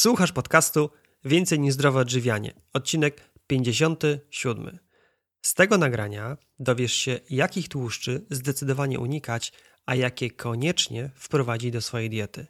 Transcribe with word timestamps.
Słuchasz 0.00 0.32
podcastu 0.32 0.90
Więcej 1.24 1.60
niż 1.60 1.74
zdrowe 1.74 2.00
odżywianie, 2.00 2.54
odcinek 2.72 3.30
57. 3.46 4.78
Z 5.42 5.54
tego 5.54 5.78
nagrania 5.78 6.36
dowiesz 6.58 6.92
się, 6.92 7.20
jakich 7.30 7.68
tłuszczy 7.68 8.26
zdecydowanie 8.30 9.00
unikać, 9.00 9.52
a 9.86 9.94
jakie 9.94 10.30
koniecznie 10.30 11.10
wprowadzić 11.14 11.72
do 11.72 11.80
swojej 11.80 12.10
diety. 12.10 12.46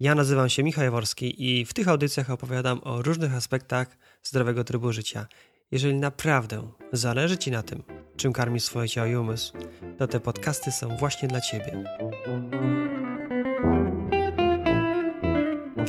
Ja 0.00 0.14
nazywam 0.14 0.48
się 0.48 0.62
Michał 0.62 0.84
Jaworski 0.84 1.50
i 1.50 1.64
w 1.64 1.74
tych 1.74 1.88
audycjach 1.88 2.30
opowiadam 2.30 2.80
o 2.84 3.02
różnych 3.02 3.34
aspektach 3.34 3.98
zdrowego 4.22 4.64
trybu 4.64 4.92
życia. 4.92 5.26
Jeżeli 5.70 5.94
naprawdę 5.94 6.72
zależy 6.92 7.38
Ci 7.38 7.50
na 7.50 7.62
tym, 7.62 7.82
czym 8.16 8.32
karmisz 8.32 8.64
swoje 8.64 8.88
ciało 8.88 9.06
i 9.06 9.16
umysł, 9.16 9.52
to 9.98 10.06
te 10.06 10.20
podcasty 10.20 10.72
są 10.72 10.96
właśnie 10.96 11.28
dla 11.28 11.40
Ciebie. 11.40 11.84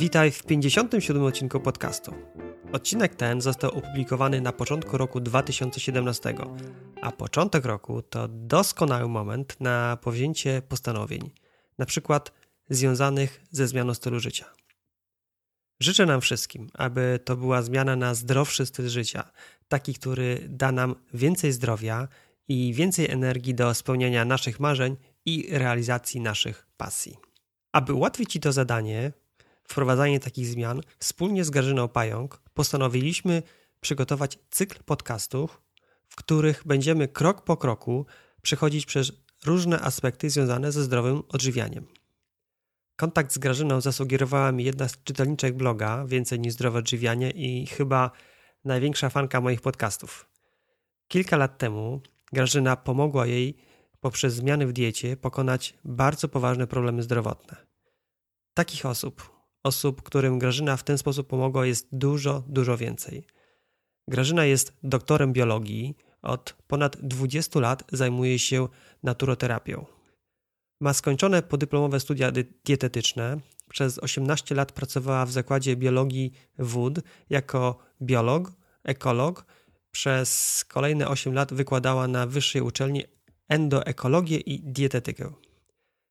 Witaj 0.02 0.30
w 0.30 0.42
57 0.42 1.24
odcinku 1.24 1.60
podcastu. 1.60 2.14
Odcinek 2.72 3.14
ten 3.14 3.40
został 3.40 3.70
opublikowany 3.70 4.40
na 4.40 4.52
początku 4.52 4.98
roku 4.98 5.20
2017, 5.20 6.34
a 7.02 7.12
początek 7.12 7.64
roku 7.64 8.02
to 8.02 8.28
doskonały 8.28 9.08
moment 9.08 9.60
na 9.60 9.96
powzięcie 9.96 10.62
postanowień, 10.68 11.30
na 11.78 11.86
przykład 11.86 12.32
związanych 12.70 13.40
ze 13.50 13.68
zmianą 13.68 13.94
stylu 13.94 14.20
życia. 14.20 14.44
Życzę 15.80 16.06
nam 16.06 16.20
wszystkim, 16.20 16.70
aby 16.74 17.20
to 17.24 17.36
była 17.36 17.62
zmiana 17.62 17.96
na 17.96 18.14
zdrowszy 18.14 18.66
styl 18.66 18.88
życia, 18.88 19.30
taki, 19.68 19.94
który 19.94 20.46
da 20.48 20.72
nam 20.72 20.94
więcej 21.14 21.52
zdrowia 21.52 22.08
i 22.48 22.74
więcej 22.74 23.10
energii 23.10 23.54
do 23.54 23.74
spełniania 23.74 24.24
naszych 24.24 24.60
marzeń 24.60 24.96
i 25.26 25.48
realizacji 25.50 26.20
naszych 26.20 26.66
pasji. 26.76 27.16
Aby 27.72 27.92
ułatwić 27.92 28.32
Ci 28.32 28.40
to 28.40 28.52
zadanie, 28.52 29.12
wprowadzanie 29.72 30.20
takich 30.20 30.46
zmian, 30.46 30.80
wspólnie 30.98 31.44
z 31.44 31.50
Grażyną 31.50 31.88
Pająk 31.88 32.42
postanowiliśmy 32.54 33.42
przygotować 33.80 34.38
cykl 34.50 34.84
podcastów, 34.84 35.62
w 36.08 36.16
których 36.16 36.62
będziemy 36.66 37.08
krok 37.08 37.44
po 37.44 37.56
kroku 37.56 38.06
przechodzić 38.42 38.86
przez 38.86 39.12
różne 39.44 39.80
aspekty 39.80 40.30
związane 40.30 40.72
ze 40.72 40.82
zdrowym 40.82 41.22
odżywianiem. 41.28 41.86
Kontakt 42.96 43.32
z 43.32 43.38
Grażyną 43.38 43.80
zasugerowała 43.80 44.52
mi 44.52 44.64
jedna 44.64 44.88
z 44.88 45.02
czytelniczek 45.04 45.56
bloga 45.56 46.04
Więcej 46.06 46.40
niż 46.40 46.52
zdrowe 46.54 46.78
odżywianie 46.78 47.30
i 47.30 47.66
chyba 47.66 48.10
największa 48.64 49.10
fanka 49.10 49.40
moich 49.40 49.60
podcastów. 49.60 50.28
Kilka 51.08 51.36
lat 51.36 51.58
temu 51.58 52.00
Grażyna 52.32 52.76
pomogła 52.76 53.26
jej 53.26 53.56
poprzez 54.00 54.34
zmiany 54.34 54.66
w 54.66 54.72
diecie 54.72 55.16
pokonać 55.16 55.74
bardzo 55.84 56.28
poważne 56.28 56.66
problemy 56.66 57.02
zdrowotne. 57.02 57.56
Takich 58.54 58.86
osób, 58.86 59.41
osób, 59.62 60.02
którym 60.02 60.38
Grażyna 60.38 60.76
w 60.76 60.84
ten 60.84 60.98
sposób 60.98 61.28
pomogła, 61.28 61.66
jest 61.66 61.88
dużo, 61.92 62.44
dużo 62.48 62.76
więcej. 62.76 63.26
Grażyna 64.08 64.44
jest 64.44 64.72
doktorem 64.82 65.32
biologii, 65.32 65.94
od 66.22 66.56
ponad 66.66 66.96
20 66.96 67.60
lat 67.60 67.84
zajmuje 67.92 68.38
się 68.38 68.68
naturoterapią. 69.02 69.86
Ma 70.80 70.92
skończone 70.92 71.42
podyplomowe 71.42 72.00
studia 72.00 72.32
dietetyczne. 72.64 73.40
Przez 73.70 73.98
18 73.98 74.54
lat 74.54 74.72
pracowała 74.72 75.26
w 75.26 75.32
zakładzie 75.32 75.76
biologii 75.76 76.32
wód 76.58 77.00
jako 77.30 77.78
biolog, 78.02 78.52
ekolog. 78.84 79.44
Przez 79.90 80.64
kolejne 80.68 81.08
8 81.08 81.34
lat 81.34 81.54
wykładała 81.54 82.08
na 82.08 82.26
wyższej 82.26 82.62
uczelni 82.62 83.04
endoekologię 83.48 84.38
i 84.38 84.60
dietetykę. 84.60 85.32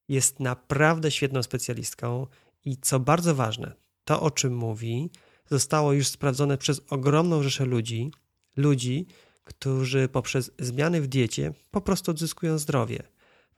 Jest 0.08 0.40
naprawdę 0.40 1.12
świetną 1.12 1.44
specjalistką 1.44 2.28
i 2.66 2.78
co 2.78 3.00
bardzo 3.00 3.36
ważne, 3.36 3.74
to 4.04 4.22
o 4.22 4.32
czym 4.32 4.56
mówi, 4.56 5.10
zostało 5.50 5.94
już 5.94 6.08
sprawdzone 6.08 6.58
przez 6.58 6.82
ogromną 6.90 7.44
rzeszę 7.44 7.66
ludzi, 7.66 8.12
ludzi, 8.58 9.08
którzy 9.44 10.08
poprzez 10.08 10.52
zmiany 10.60 11.02
w 11.02 11.08
diecie 11.08 11.54
po 11.72 11.82
prostu 11.82 12.12
odzyskują 12.12 12.58
zdrowie. 12.58 13.04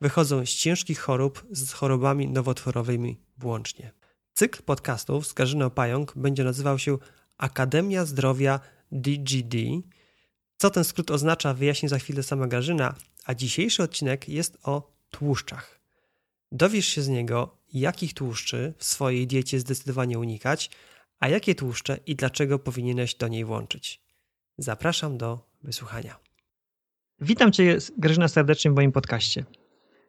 Wychodzą 0.00 0.46
z 0.46 0.50
ciężkich 0.50 1.00
chorób 1.00 1.46
z 1.50 1.72
chorobami 1.72 2.28
nowotworowymi 2.28 3.20
włącznie. 3.38 3.92
Cykl 4.32 4.62
podcastów 4.62 5.26
z 5.26 5.34
Karzyną 5.34 5.70
Pająk 5.70 6.12
będzie 6.16 6.44
nazywał 6.44 6.78
się 6.78 6.98
Akademia 7.38 8.04
Zdrowia 8.04 8.60
DGD. 8.92 9.56
Co 10.56 10.70
ten 10.70 10.84
skrót 10.84 11.10
oznacza, 11.10 11.54
wyjaśni 11.54 11.88
za 11.88 11.98
chwilę 11.98 12.22
sama 12.22 12.46
Garzyna, 12.46 12.94
a 13.24 13.34
dzisiejszy 13.34 13.82
odcinek 13.82 14.28
jest 14.28 14.58
o 14.62 14.92
tłuszczach. 15.10 15.80
Dowiesz 16.52 16.86
się 16.86 17.02
z 17.02 17.08
niego, 17.08 17.56
jakich 17.74 18.14
tłuszczy 18.14 18.74
w 18.78 18.84
swojej 18.84 19.26
diecie 19.26 19.60
zdecydowanie 19.60 20.18
unikać, 20.18 20.70
a 21.20 21.28
jakie 21.28 21.54
tłuszcze 21.54 21.98
i 22.06 22.16
dlaczego 22.16 22.58
powinieneś 22.58 23.14
do 23.14 23.28
niej 23.28 23.44
włączyć. 23.44 24.00
Zapraszam 24.58 25.18
do 25.18 25.38
wysłuchania. 25.62 26.18
Witam 27.20 27.52
Cię, 27.52 27.78
Grażyna, 27.98 28.28
serdecznie 28.28 28.70
w 28.70 28.74
moim 28.74 28.92
podcaście. 28.92 29.44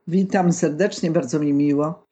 Witam 0.08 0.54
serdecznie, 0.54 1.12
bardzo 1.12 1.40
mi 1.40 1.54
miło. 1.54 2.08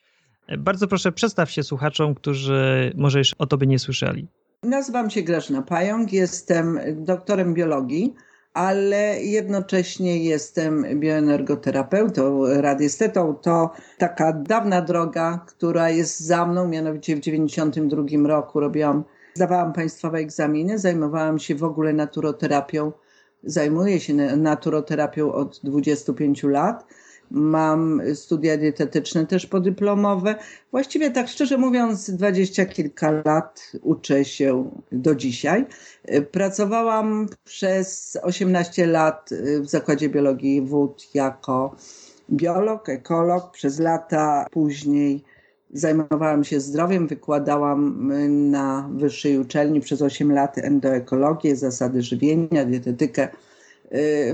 Bardzo 0.57 0.87
proszę, 0.87 1.11
przedstaw 1.11 1.51
się 1.51 1.63
słuchaczom, 1.63 2.15
którzy 2.15 2.91
może 2.95 3.19
już 3.19 3.33
o 3.33 3.45
Tobie 3.45 3.67
nie 3.67 3.79
słyszeli. 3.79 4.27
Nazywam 4.63 5.09
się 5.09 5.21
Grażyna 5.21 5.61
Pająk, 5.61 6.13
jestem 6.13 6.79
doktorem 6.95 7.53
biologii 7.53 8.13
ale 8.53 9.21
jednocześnie 9.21 10.23
jestem 10.23 10.85
bioenergoterapeutą, 10.99 12.45
radiestetą. 12.61 13.35
To 13.35 13.71
taka 13.97 14.33
dawna 14.33 14.81
droga, 14.81 15.45
która 15.47 15.89
jest 15.89 16.19
za 16.19 16.45
mną, 16.45 16.67
mianowicie 16.67 17.15
w 17.15 17.19
92 17.19 18.27
roku 18.27 18.59
robiłam, 18.59 19.03
zdawałam 19.33 19.73
państwowe 19.73 20.17
egzaminy, 20.17 20.79
zajmowałam 20.79 21.39
się 21.39 21.55
w 21.55 21.63
ogóle 21.63 21.93
naturoterapią, 21.93 22.91
zajmuję 23.43 23.99
się 23.99 24.13
naturoterapią 24.37 25.31
od 25.31 25.59
25 25.63 26.43
lat 26.43 26.85
mam 27.33 28.01
studia 28.15 28.57
dietetyczne 28.57 29.25
też 29.25 29.45
podyplomowe. 29.45 30.35
Właściwie 30.71 31.11
tak 31.11 31.27
szczerze 31.27 31.57
mówiąc, 31.57 32.11
dwadzieścia 32.11 32.65
kilka 32.65 33.11
lat 33.25 33.71
uczę 33.81 34.25
się 34.25 34.71
do 34.91 35.15
dzisiaj. 35.15 35.65
Pracowałam 36.31 37.27
przez 37.43 38.17
18 38.21 38.87
lat 38.87 39.29
w 39.61 39.69
Zakładzie 39.69 40.09
Biologii 40.09 40.61
Wód 40.61 41.07
jako 41.13 41.75
biolog, 42.29 42.89
ekolog. 42.89 43.51
Przez 43.51 43.79
lata 43.79 44.45
później 44.51 45.23
zajmowałam 45.73 46.43
się 46.43 46.59
zdrowiem, 46.59 47.07
wykładałam 47.07 48.11
na 48.51 48.89
wyższej 48.95 49.37
uczelni 49.37 49.81
przez 49.81 50.01
8 50.01 50.31
lat 50.31 50.57
endoekologię, 50.57 51.55
zasady 51.55 52.01
żywienia, 52.01 52.65
dietetykę 52.65 53.27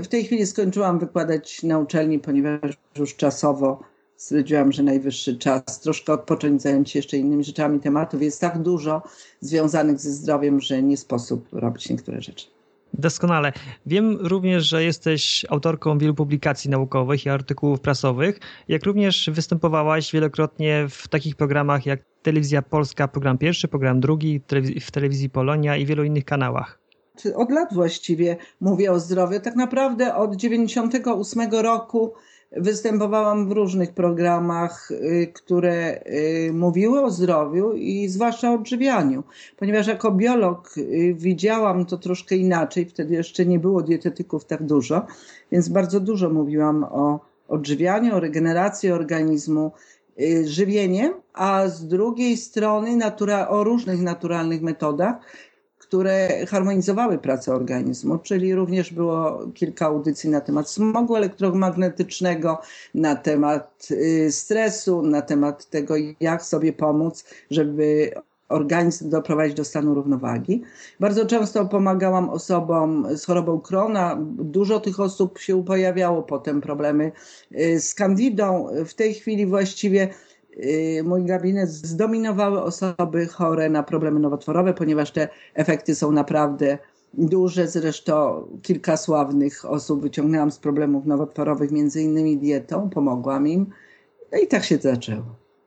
w 0.02 0.06
tej 0.08 0.24
chwili 0.24 0.46
skończyłam 0.46 0.98
wykładać 0.98 1.62
na 1.62 1.78
uczelni, 1.78 2.18
ponieważ 2.18 2.76
już 2.98 3.16
czasowo 3.16 3.80
stwierdziłam, 4.16 4.72
że 4.72 4.82
najwyższy 4.82 5.38
czas 5.38 5.80
troszkę 5.80 6.12
odpocząć, 6.12 6.62
zająć 6.62 6.90
się 6.90 6.98
jeszcze 6.98 7.16
innymi 7.16 7.44
rzeczami. 7.44 7.80
Tematów 7.80 8.22
jest 8.22 8.40
tak 8.40 8.62
dużo 8.62 9.02
związanych 9.40 9.98
ze 9.98 10.12
zdrowiem, 10.12 10.60
że 10.60 10.82
nie 10.82 10.96
sposób 10.96 11.48
robić 11.52 11.90
niektóre 11.90 12.22
rzeczy. 12.22 12.46
Doskonale. 12.94 13.52
Wiem 13.86 14.18
również, 14.20 14.66
że 14.66 14.84
jesteś 14.84 15.46
autorką 15.48 15.98
wielu 15.98 16.14
publikacji 16.14 16.70
naukowych 16.70 17.26
i 17.26 17.28
artykułów 17.28 17.80
prasowych, 17.80 18.38
jak 18.68 18.84
również 18.84 19.30
występowałaś 19.32 20.12
wielokrotnie 20.12 20.86
w 20.90 21.08
takich 21.08 21.36
programach 21.36 21.86
jak 21.86 22.00
Telewizja 22.22 22.62
Polska, 22.62 23.08
program 23.08 23.38
pierwszy, 23.38 23.68
program 23.68 24.00
drugi, 24.00 24.40
w 24.80 24.90
telewizji 24.90 25.30
Polonia 25.30 25.76
i 25.76 25.86
wielu 25.86 26.04
innych 26.04 26.24
kanałach 26.24 26.79
od 27.26 27.50
lat 27.50 27.74
właściwie 27.74 28.36
mówię 28.60 28.92
o 28.92 29.00
zdrowiu. 29.00 29.40
Tak 29.40 29.56
naprawdę 29.56 30.14
od 30.14 30.36
98 30.36 31.50
roku 31.52 32.12
występowałam 32.52 33.48
w 33.48 33.52
różnych 33.52 33.94
programach, 33.94 34.90
y, 34.90 35.32
które 35.34 36.00
y, 36.06 36.52
mówiły 36.52 37.02
o 37.02 37.10
zdrowiu 37.10 37.72
i 37.72 38.08
zwłaszcza 38.08 38.50
o 38.50 38.54
odżywianiu, 38.54 39.22
ponieważ 39.56 39.86
jako 39.86 40.10
biolog 40.12 40.78
y, 40.78 41.14
widziałam 41.18 41.86
to 41.86 41.98
troszkę 41.98 42.36
inaczej, 42.36 42.86
wtedy 42.86 43.14
jeszcze 43.14 43.46
nie 43.46 43.58
było 43.58 43.82
dietetyków 43.82 44.44
tak 44.44 44.62
dużo, 44.62 45.06
więc 45.52 45.68
bardzo 45.68 46.00
dużo 46.00 46.30
mówiłam 46.30 46.84
o 46.84 47.20
odżywianiu, 47.48 48.14
o 48.14 48.20
regeneracji 48.20 48.90
organizmu, 48.90 49.72
żywieniem, 50.44 51.12
a 51.32 51.68
z 51.68 51.86
drugiej 51.86 52.36
strony 52.36 52.96
natura, 52.96 53.48
o 53.48 53.64
różnych 53.64 54.02
naturalnych 54.02 54.62
metodach, 54.62 55.16
które 55.90 56.46
harmonizowały 56.46 57.18
pracę 57.18 57.54
organizmu, 57.54 58.18
czyli 58.18 58.54
również 58.54 58.92
było 58.92 59.46
kilka 59.54 59.86
audycji 59.86 60.30
na 60.30 60.40
temat 60.40 60.70
smogu 60.70 61.16
elektromagnetycznego, 61.16 62.60
na 62.94 63.16
temat 63.16 63.88
y, 63.90 64.32
stresu, 64.32 65.02
na 65.02 65.22
temat 65.22 65.70
tego, 65.70 65.94
jak 66.20 66.44
sobie 66.44 66.72
pomóc, 66.72 67.24
żeby 67.50 68.10
organizm 68.48 69.10
doprowadzić 69.10 69.56
do 69.56 69.64
stanu 69.64 69.94
równowagi. 69.94 70.62
Bardzo 71.00 71.26
często 71.26 71.66
pomagałam 71.66 72.30
osobom 72.30 73.06
z 73.16 73.24
chorobą 73.24 73.60
Krona. 73.60 74.18
Dużo 74.38 74.80
tych 74.80 75.00
osób 75.00 75.38
się 75.38 75.64
pojawiało, 75.64 76.22
potem 76.22 76.60
problemy 76.60 77.12
y, 77.52 77.80
z 77.80 77.94
kandidą. 77.94 78.68
W 78.86 78.94
tej 78.94 79.14
chwili 79.14 79.46
właściwie 79.46 80.08
mój 81.04 81.24
gabinet 81.24 81.68
zdominowały 81.70 82.62
osoby 82.62 83.26
chore 83.26 83.70
na 83.70 83.82
problemy 83.82 84.20
nowotworowe, 84.20 84.74
ponieważ 84.74 85.10
te 85.10 85.28
efekty 85.54 85.94
są 85.94 86.12
naprawdę 86.12 86.78
duże. 87.14 87.68
Zresztą 87.68 88.44
kilka 88.62 88.96
sławnych 88.96 89.64
osób 89.64 90.02
wyciągnęłam 90.02 90.50
z 90.50 90.58
problemów 90.58 91.06
nowotworowych, 91.06 91.70
między 91.70 92.02
innymi 92.02 92.38
dietą, 92.38 92.90
pomogłam 92.90 93.48
im. 93.48 93.66
No 94.32 94.38
i 94.38 94.46
tak 94.46 94.64
się 94.64 94.76
zaczęło. 94.76 95.24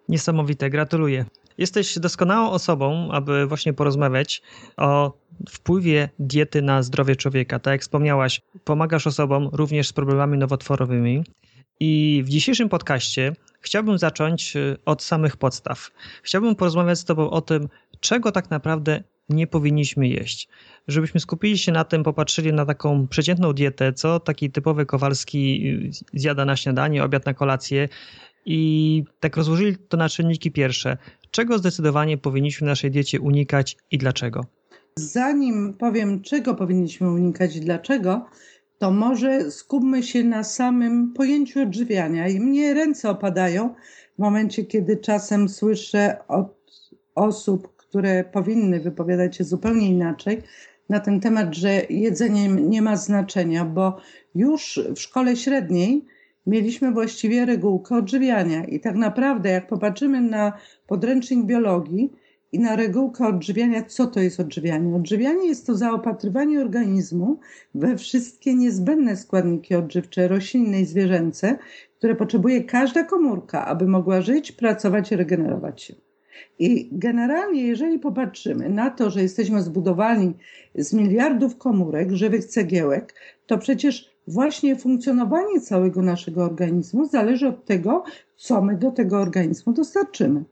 Niesamowite, 0.10 0.70
gratuluję. 0.70 1.26
Jesteś 1.58 2.00
doskonałą 2.00 2.50
osobą, 2.50 3.10
aby 3.12 3.46
właśnie 3.46 3.74
porozmawiać 3.74 4.42
o 4.78 5.14
wpływie 5.50 6.10
diety 6.20 6.62
na 6.62 6.84
zdrowie 6.84 7.16
człowieka. 7.16 7.60
Tak 7.60 7.72
jak 7.72 7.82
wspomniałaś, 7.82 8.42
pomagasz 8.64 9.08
osobom 9.08 9.50
również 9.54 9.88
z 9.88 9.94
problemami 9.94 10.38
nowotworowymi. 10.38 11.24
I 11.80 12.24
w 12.26 12.30
dzisiejszym 12.30 12.70
podcaście 12.70 13.34
chciałbym 13.64 13.98
zacząć 13.98 14.56
y, 14.56 14.78
od 14.86 15.04
samych 15.04 15.38
podstaw. 15.38 15.92
Chciałbym 16.24 16.56
porozmawiać 16.56 17.00
z 17.00 17.06
Tobą 17.06 17.30
o 17.30 17.42
tym, 17.42 17.70
czego 18.00 18.32
tak 18.32 18.50
naprawdę 18.50 19.04
nie 19.30 19.48
powinniśmy 19.48 20.08
jeść. 20.08 20.48
Żebyśmy 20.88 21.20
skupili 21.20 21.58
się 21.58 21.72
na 21.72 21.84
tym, 21.84 22.04
popatrzyli 22.04 22.54
na 22.54 22.66
taką 22.66 23.08
przeciętną 23.08 23.54
dietę, 23.54 23.94
co 23.94 24.20
taki 24.20 24.52
typowy 24.52 24.86
Kowalski 24.86 25.68
y, 26.14 26.20
zjada 26.20 26.46
na 26.46 26.56
śniadanie, 26.56 27.04
obiad 27.04 27.26
na 27.26 27.34
kolację 27.34 27.90
i 28.46 29.04
tak 29.20 29.38
rozłożyli 29.38 29.78
to 29.78 29.98
na 29.98 30.10
czynniki 30.10 30.52
pierwsze. 30.52 30.98
Czego 31.32 31.58
zdecydowanie 31.58 32.18
powinniśmy 32.18 32.66
w 32.66 32.68
naszej 32.68 32.92
diecie 32.92 33.22
unikać 33.22 33.78
i 33.92 33.98
dlaczego? 33.98 34.46
Zanim 34.96 35.74
powiem, 35.74 36.22
czego 36.22 36.56
powinniśmy 36.56 37.12
unikać 37.12 37.56
i 37.56 37.60
dlaczego, 37.60 38.26
to 38.84 38.92
może 38.92 39.52
skupmy 39.52 40.04
się 40.04 40.24
na 40.24 40.44
samym 40.44 41.14
pojęciu 41.14 41.62
odżywiania. 41.62 42.28
I 42.28 42.40
mnie 42.40 42.74
ręce 42.74 43.10
opadają 43.10 43.76
w 44.16 44.20
momencie, 44.20 44.66
kiedy 44.66 44.98
czasem 44.98 45.50
słyszę 45.50 46.18
od 46.28 46.72
osób, 47.16 47.76
które 47.78 48.24
powinny 48.24 48.80
wypowiadać 48.80 49.36
się 49.36 49.44
zupełnie 49.44 49.90
inaczej 49.90 50.42
na 50.90 51.00
ten 51.00 51.20
temat, 51.20 51.56
że 51.56 51.82
jedzenie 51.90 52.48
nie 52.48 52.82
ma 52.82 52.96
znaczenia, 52.96 53.66
bo 53.66 53.98
już 54.36 54.80
w 54.96 55.00
szkole 55.00 55.36
średniej 55.36 56.06
mieliśmy 56.48 56.92
właściwie 56.92 57.46
regułkę 57.46 57.96
odżywiania. 57.96 58.64
I 58.64 58.80
tak 58.80 58.96
naprawdę, 58.96 59.50
jak 59.50 59.68
popatrzymy 59.68 60.22
na 60.22 60.54
podręcznik 60.88 61.46
biologii 61.46 62.14
i 62.54 62.60
na 62.60 62.76
regułkę 62.76 63.28
odżywiania, 63.28 63.84
co 63.84 64.08
to 64.08 64.20
jest 64.20 64.40
odżywianie? 64.40 64.96
Odżywianie 64.96 65.48
jest 65.48 65.68
to 65.68 65.76
zaopatrywanie 65.76 66.62
organizmu 66.62 67.40
we 67.76 67.98
wszystkie 67.98 68.56
niezbędne 68.56 69.18
składniki 69.18 69.76
odżywcze, 69.76 70.28
roślinne 70.28 70.82
i 70.82 70.86
zwierzęce, 70.86 71.58
które 71.98 72.16
potrzebuje 72.16 72.64
każda 72.64 73.04
komórka, 73.04 73.66
aby 73.66 73.88
mogła 73.88 74.22
żyć, 74.22 74.52
pracować 74.52 75.12
i 75.12 75.16
regenerować 75.16 75.82
się. 75.82 75.96
I 76.60 76.90
generalnie, 76.92 77.68
jeżeli 77.68 78.00
popatrzymy 78.00 78.70
na 78.70 78.90
to, 78.90 79.10
że 79.10 79.22
jesteśmy 79.22 79.62
zbudowani 79.62 80.34
z 80.76 80.94
miliardów 80.94 81.58
komórek, 81.58 82.12
żywych 82.12 82.46
cegiełek, 82.46 83.14
to 83.48 83.58
przecież 83.58 84.14
właśnie 84.28 84.76
funkcjonowanie 84.76 85.62
całego 85.62 86.02
naszego 86.02 86.44
organizmu 86.44 87.06
zależy 87.06 87.48
od 87.48 87.66
tego, 87.66 88.04
co 88.36 88.62
my 88.62 88.78
do 88.78 88.92
tego 88.92 89.22
organizmu 89.22 89.74
dostarczymy. 89.74 90.44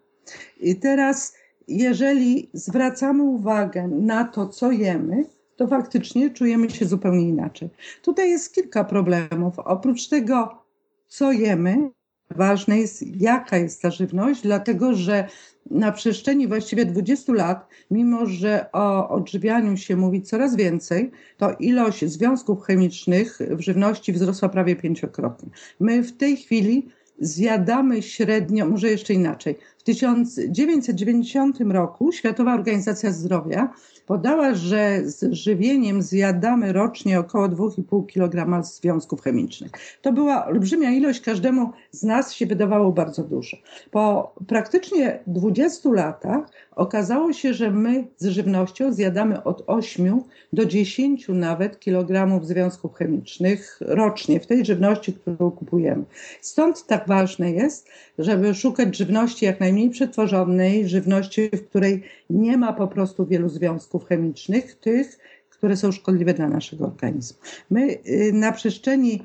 I 0.62 0.76
teraz, 0.76 1.34
jeżeli 1.68 2.50
zwracamy 2.54 3.24
uwagę 3.24 3.88
na 3.88 4.24
to, 4.24 4.48
co 4.48 4.72
jemy, 4.72 5.26
to 5.56 5.68
faktycznie 5.68 6.30
czujemy 6.30 6.70
się 6.70 6.86
zupełnie 6.86 7.30
inaczej. 7.30 7.70
Tutaj 8.02 8.30
jest 8.30 8.56
kilka 8.56 8.84
problemów. 8.84 9.60
Oprócz 9.60 10.08
tego, 10.08 10.64
co 11.08 11.32
jemy, 11.32 11.90
ważne 12.30 12.80
jest, 12.80 13.22
jaka 13.22 13.58
jest 13.58 13.82
ta 13.82 13.92
żywność, 13.92 14.42
dlatego 14.42 14.94
że 14.94 15.28
na 15.72 15.92
przestrzeni 15.92 16.48
właściwie 16.48 16.86
20 16.86 17.34
lat, 17.34 17.68
mimo 17.92 18.26
że 18.26 18.66
o 18.72 19.10
odżywianiu 19.10 19.78
się 19.78 19.96
mówi 19.96 20.22
coraz 20.22 20.56
więcej, 20.56 21.12
to 21.38 21.56
ilość 21.60 22.06
związków 22.06 22.64
chemicznych 22.64 23.40
w 23.50 23.60
żywności 23.60 24.14
wzrosła 24.14 24.50
prawie 24.50 24.76
pięciokrotnie. 24.76 25.50
My 25.80 26.04
w 26.04 26.18
tej 26.18 26.38
chwili 26.38 26.88
zjadamy 27.22 28.02
średnio, 28.02 28.66
może 28.70 28.90
jeszcze 28.90 29.14
inaczej. 29.14 29.58
W 29.78 29.84
1990 29.84 31.60
roku 31.60 32.12
Światowa 32.12 32.54
Organizacja 32.54 33.12
Zdrowia 33.12 33.74
podała, 34.12 34.54
że 34.54 35.02
z 35.04 35.34
żywieniem 35.34 36.02
zjadamy 36.02 36.74
rocznie 36.74 37.20
około 37.20 37.50
2,5 37.50 38.06
kg 38.06 38.64
związków 38.64 39.22
chemicznych. 39.22 39.72
To 40.02 40.14
była 40.14 40.46
olbrzymia 40.46 40.92
ilość, 40.92 41.22
każdemu 41.22 41.70
z 41.92 42.04
nas 42.04 42.34
się 42.34 42.46
wydawało 42.46 42.92
bardzo 42.92 43.24
dużo. 43.24 43.58
Po 43.92 44.34
praktycznie 44.48 45.20
20 45.28 45.90
latach 45.90 46.50
okazało 46.76 47.34
się, 47.34 47.54
że 47.54 47.72
my 47.72 48.08
z 48.18 48.28
żywnością 48.28 48.94
zjadamy 48.94 49.44
od 49.44 49.64
8 49.68 50.22
do 50.54 50.66
10 50.66 51.28
nawet 51.30 51.80
kilogramów 51.80 52.48
związków 52.48 52.94
chemicznych 52.94 53.80
rocznie 53.82 54.40
w 54.40 54.48
tej 54.48 54.66
żywności, 54.66 55.14
którą 55.14 55.52
kupujemy. 55.52 56.04
Stąd 56.42 56.86
tak 56.86 57.08
ważne 57.08 57.52
jest, 57.52 57.90
żeby 58.20 58.54
szukać 58.54 58.98
żywności 58.98 59.46
jak 59.46 59.60
najmniej 59.60 59.90
przetworzonej, 59.90 60.88
żywności, 60.88 61.50
w 61.54 61.70
której 61.70 62.04
nie 62.32 62.58
ma 62.58 62.74
po 62.74 62.88
prostu 62.88 63.26
wielu 63.26 63.50
związków 63.50 64.06
chemicznych, 64.06 64.76
tych, 64.76 65.18
które 65.50 65.78
są 65.78 65.92
szkodliwe 65.92 66.34
dla 66.34 66.50
naszego 66.50 66.86
organizmu. 66.86 67.40
My 67.70 67.98
y, 68.08 68.32
na 68.34 68.52
przestrzeni 68.52 69.22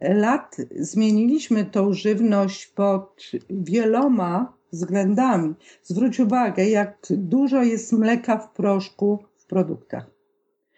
lat 0.00 0.56
zmieniliśmy 0.76 1.64
tą 1.64 1.92
żywność 1.92 2.66
pod 2.66 3.22
wieloma 3.50 4.58
względami. 4.72 5.54
Zwróć 5.82 6.20
uwagę, 6.20 6.68
jak 6.68 6.98
dużo 7.10 7.62
jest 7.62 7.92
mleka 7.92 8.38
w 8.38 8.52
proszku 8.52 9.18
w 9.36 9.46
produktach. 9.46 10.10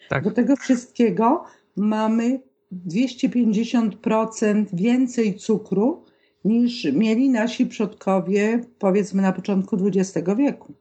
Tak. 0.09 0.25
Do 0.25 0.31
tego 0.31 0.57
wszystkiego 0.57 1.45
mamy 1.77 2.41
250% 2.89 4.65
więcej 4.73 5.35
cukru 5.35 6.05
niż 6.45 6.85
mieli 6.93 7.31
nasi 7.31 7.67
przodkowie, 7.67 8.61
powiedzmy 8.79 9.23
na 9.23 9.33
początku 9.33 9.77
XX 9.87 10.29
wieku. 10.37 10.75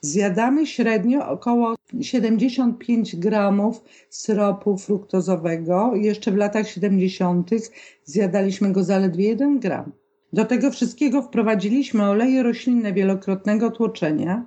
Zjadamy 0.00 0.66
średnio 0.66 1.28
około 1.28 1.74
75 2.00 3.16
gramów 3.16 3.84
syropu 4.10 4.78
fruktozowego. 4.78 5.92
Jeszcze 5.94 6.30
w 6.30 6.36
latach 6.36 6.68
70. 6.68 7.50
zjadaliśmy 8.04 8.72
go 8.72 8.84
zaledwie 8.84 9.28
1 9.28 9.60
gram. 9.60 9.92
Do 10.32 10.44
tego 10.44 10.70
wszystkiego 10.70 11.22
wprowadziliśmy 11.22 12.04
oleje 12.04 12.42
roślinne 12.42 12.92
wielokrotnego 12.92 13.70
tłoczenia 13.70 14.46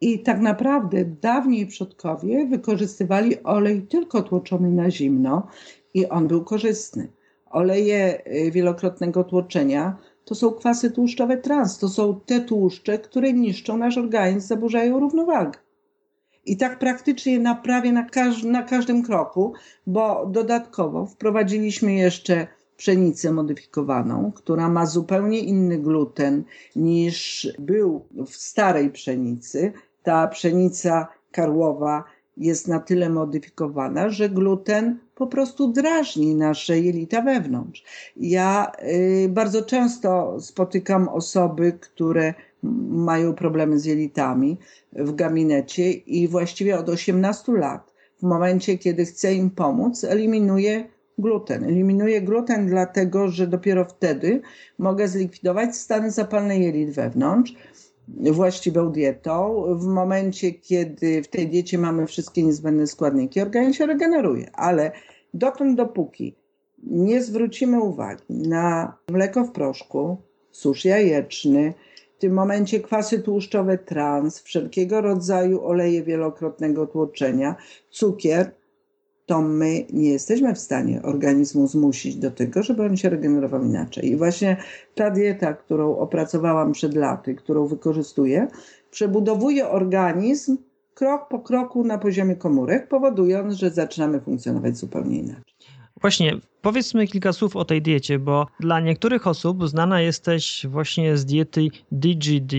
i 0.00 0.18
tak 0.18 0.40
naprawdę 0.40 1.04
dawniej 1.04 1.66
przodkowie 1.66 2.46
wykorzystywali 2.46 3.42
olej 3.42 3.82
tylko 3.82 4.22
tłoczony 4.22 4.70
na 4.70 4.90
zimno 4.90 5.46
i 5.94 6.08
on 6.08 6.28
był 6.28 6.44
korzystny. 6.44 7.08
Oleje 7.50 8.22
y, 8.26 8.50
wielokrotnego 8.50 9.24
tłoczenia 9.24 9.96
to 10.24 10.34
są 10.34 10.50
kwasy 10.50 10.90
tłuszczowe 10.90 11.36
trans, 11.36 11.78
to 11.78 11.88
są 11.88 12.20
te 12.26 12.40
tłuszcze, 12.40 12.98
które 12.98 13.32
niszczą 13.32 13.76
nasz 13.76 13.98
organizm, 13.98 14.48
zaburzają 14.48 15.00
równowagę. 15.00 15.58
I 16.44 16.56
tak 16.56 16.78
praktycznie 16.78 17.38
na 17.38 17.54
prawie 17.54 17.92
na, 17.92 18.04
każ 18.04 18.42
na 18.42 18.62
każdym 18.62 19.02
kroku, 19.02 19.52
bo 19.86 20.26
dodatkowo 20.26 21.06
wprowadziliśmy 21.06 21.94
jeszcze 21.94 22.46
pszenicę 22.76 23.32
modyfikowaną, 23.32 24.32
która 24.34 24.68
ma 24.68 24.86
zupełnie 24.86 25.38
inny 25.38 25.78
gluten 25.78 26.44
niż 26.76 27.48
był 27.58 28.06
w 28.26 28.36
starej 28.36 28.90
pszenicy. 28.90 29.72
Ta 30.02 30.28
pszenica 30.28 31.08
karłowa 31.32 32.04
jest 32.36 32.68
na 32.68 32.80
tyle 32.80 33.10
modyfikowana, 33.10 34.08
że 34.08 34.28
gluten 34.28 34.98
po 35.22 35.26
prostu 35.26 35.72
drażni 35.72 36.34
nasze 36.34 36.80
jelita 36.80 37.22
wewnątrz. 37.22 37.84
Ja 38.16 38.72
y, 39.24 39.28
bardzo 39.28 39.62
często 39.62 40.36
spotykam 40.40 41.08
osoby, 41.08 41.72
które 41.80 42.34
mają 42.90 43.34
problemy 43.34 43.78
z 43.78 43.84
jelitami 43.84 44.58
w 44.92 45.14
gabinecie 45.14 45.92
i 45.92 46.28
właściwie 46.28 46.78
od 46.78 46.88
18 46.88 47.52
lat, 47.52 47.92
w 48.18 48.22
momencie 48.22 48.78
kiedy 48.78 49.04
chcę 49.04 49.34
im 49.34 49.50
pomóc, 49.50 50.04
eliminuję 50.04 50.84
gluten. 51.18 51.64
Eliminuję 51.64 52.22
gluten 52.22 52.66
dlatego, 52.66 53.28
że 53.28 53.46
dopiero 53.46 53.84
wtedy 53.84 54.40
mogę 54.78 55.08
zlikwidować 55.08 55.76
stany 55.76 56.10
zapalne 56.10 56.58
jelit 56.58 56.90
wewnątrz 56.90 57.54
właściwą 58.08 58.92
dietą. 58.92 59.64
W 59.76 59.86
momencie, 59.86 60.52
kiedy 60.52 61.22
w 61.22 61.28
tej 61.28 61.48
diecie 61.48 61.78
mamy 61.78 62.06
wszystkie 62.06 62.42
niezbędne 62.42 62.86
składniki, 62.86 63.40
organizm 63.40 63.72
się 63.72 63.86
regeneruje, 63.86 64.50
ale 64.52 64.92
dotąd 65.34 65.76
dopóki 65.76 66.36
nie 66.82 67.22
zwrócimy 67.22 67.80
uwagi 67.80 68.22
na 68.28 68.96
mleko 69.10 69.44
w 69.44 69.52
proszku, 69.52 70.16
susz 70.50 70.84
jajeczny, 70.84 71.74
w 72.16 72.20
tym 72.20 72.32
momencie 72.32 72.80
kwasy 72.80 73.18
tłuszczowe 73.18 73.78
trans, 73.78 74.40
wszelkiego 74.40 75.00
rodzaju 75.00 75.64
oleje 75.64 76.02
wielokrotnego 76.02 76.86
tłoczenia, 76.86 77.56
cukier, 77.90 78.50
to 79.26 79.42
my 79.42 79.86
nie 79.92 80.10
jesteśmy 80.10 80.54
w 80.54 80.58
stanie 80.58 81.02
organizmu 81.02 81.66
zmusić 81.66 82.16
do 82.16 82.30
tego, 82.30 82.62
żeby 82.62 82.82
on 82.82 82.96
się 82.96 83.08
regenerował 83.08 83.64
inaczej. 83.64 84.06
I 84.06 84.16
właśnie 84.16 84.56
ta 84.94 85.10
dieta, 85.10 85.52
którą 85.54 85.96
opracowałam 85.96 86.72
przed 86.72 86.94
laty, 86.94 87.34
którą 87.34 87.66
wykorzystuję, 87.66 88.48
przebudowuje 88.90 89.68
organizm 89.68 90.56
krok 90.94 91.28
po 91.28 91.40
kroku 91.40 91.84
na 91.84 91.98
poziomie 91.98 92.36
komórek, 92.36 92.88
powodując, 92.88 93.54
że 93.54 93.70
zaczynamy 93.70 94.20
funkcjonować 94.20 94.76
zupełnie 94.76 95.18
inaczej. 95.18 95.54
Właśnie, 96.00 96.36
powiedzmy 96.62 97.06
kilka 97.06 97.32
słów 97.32 97.56
o 97.56 97.64
tej 97.64 97.82
diecie, 97.82 98.18
bo 98.18 98.46
dla 98.60 98.80
niektórych 98.80 99.26
osób 99.26 99.68
znana 99.68 100.00
jesteś 100.00 100.66
właśnie 100.68 101.16
z 101.16 101.24
diety 101.24 101.68
DGD, 101.92 102.56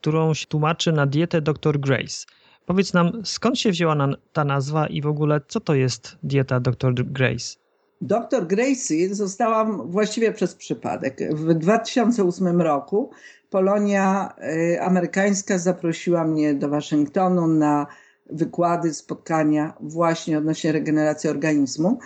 którą 0.00 0.34
się 0.34 0.46
tłumaczy 0.46 0.92
na 0.92 1.06
dietę 1.06 1.40
Dr. 1.40 1.80
Grace. 1.80 2.26
Powiedz 2.66 2.92
nam, 2.92 3.12
skąd 3.24 3.58
się 3.58 3.70
wzięła 3.70 4.08
ta 4.32 4.44
nazwa 4.44 4.86
i 4.86 5.02
w 5.02 5.06
ogóle 5.06 5.40
co 5.48 5.60
to 5.60 5.74
jest 5.74 6.18
dieta 6.22 6.60
Dr. 6.60 6.94
Grace? 6.94 7.58
Dr. 8.00 8.46
Gracie 8.46 9.14
zostałam 9.14 9.90
właściwie 9.90 10.32
przez 10.32 10.54
przypadek. 10.54 11.34
W 11.34 11.54
2008 11.54 12.62
roku 12.62 13.10
Polonia 13.50 14.34
y, 14.74 14.82
amerykańska 14.82 15.58
zaprosiła 15.58 16.24
mnie 16.24 16.54
do 16.54 16.68
Waszyngtonu 16.68 17.46
na 17.46 17.86
wykłady, 18.30 18.94
spotkania 18.94 19.74
właśnie 19.80 20.38
odnośnie 20.38 20.72
regeneracji 20.72 21.30
organizmu. 21.30 21.98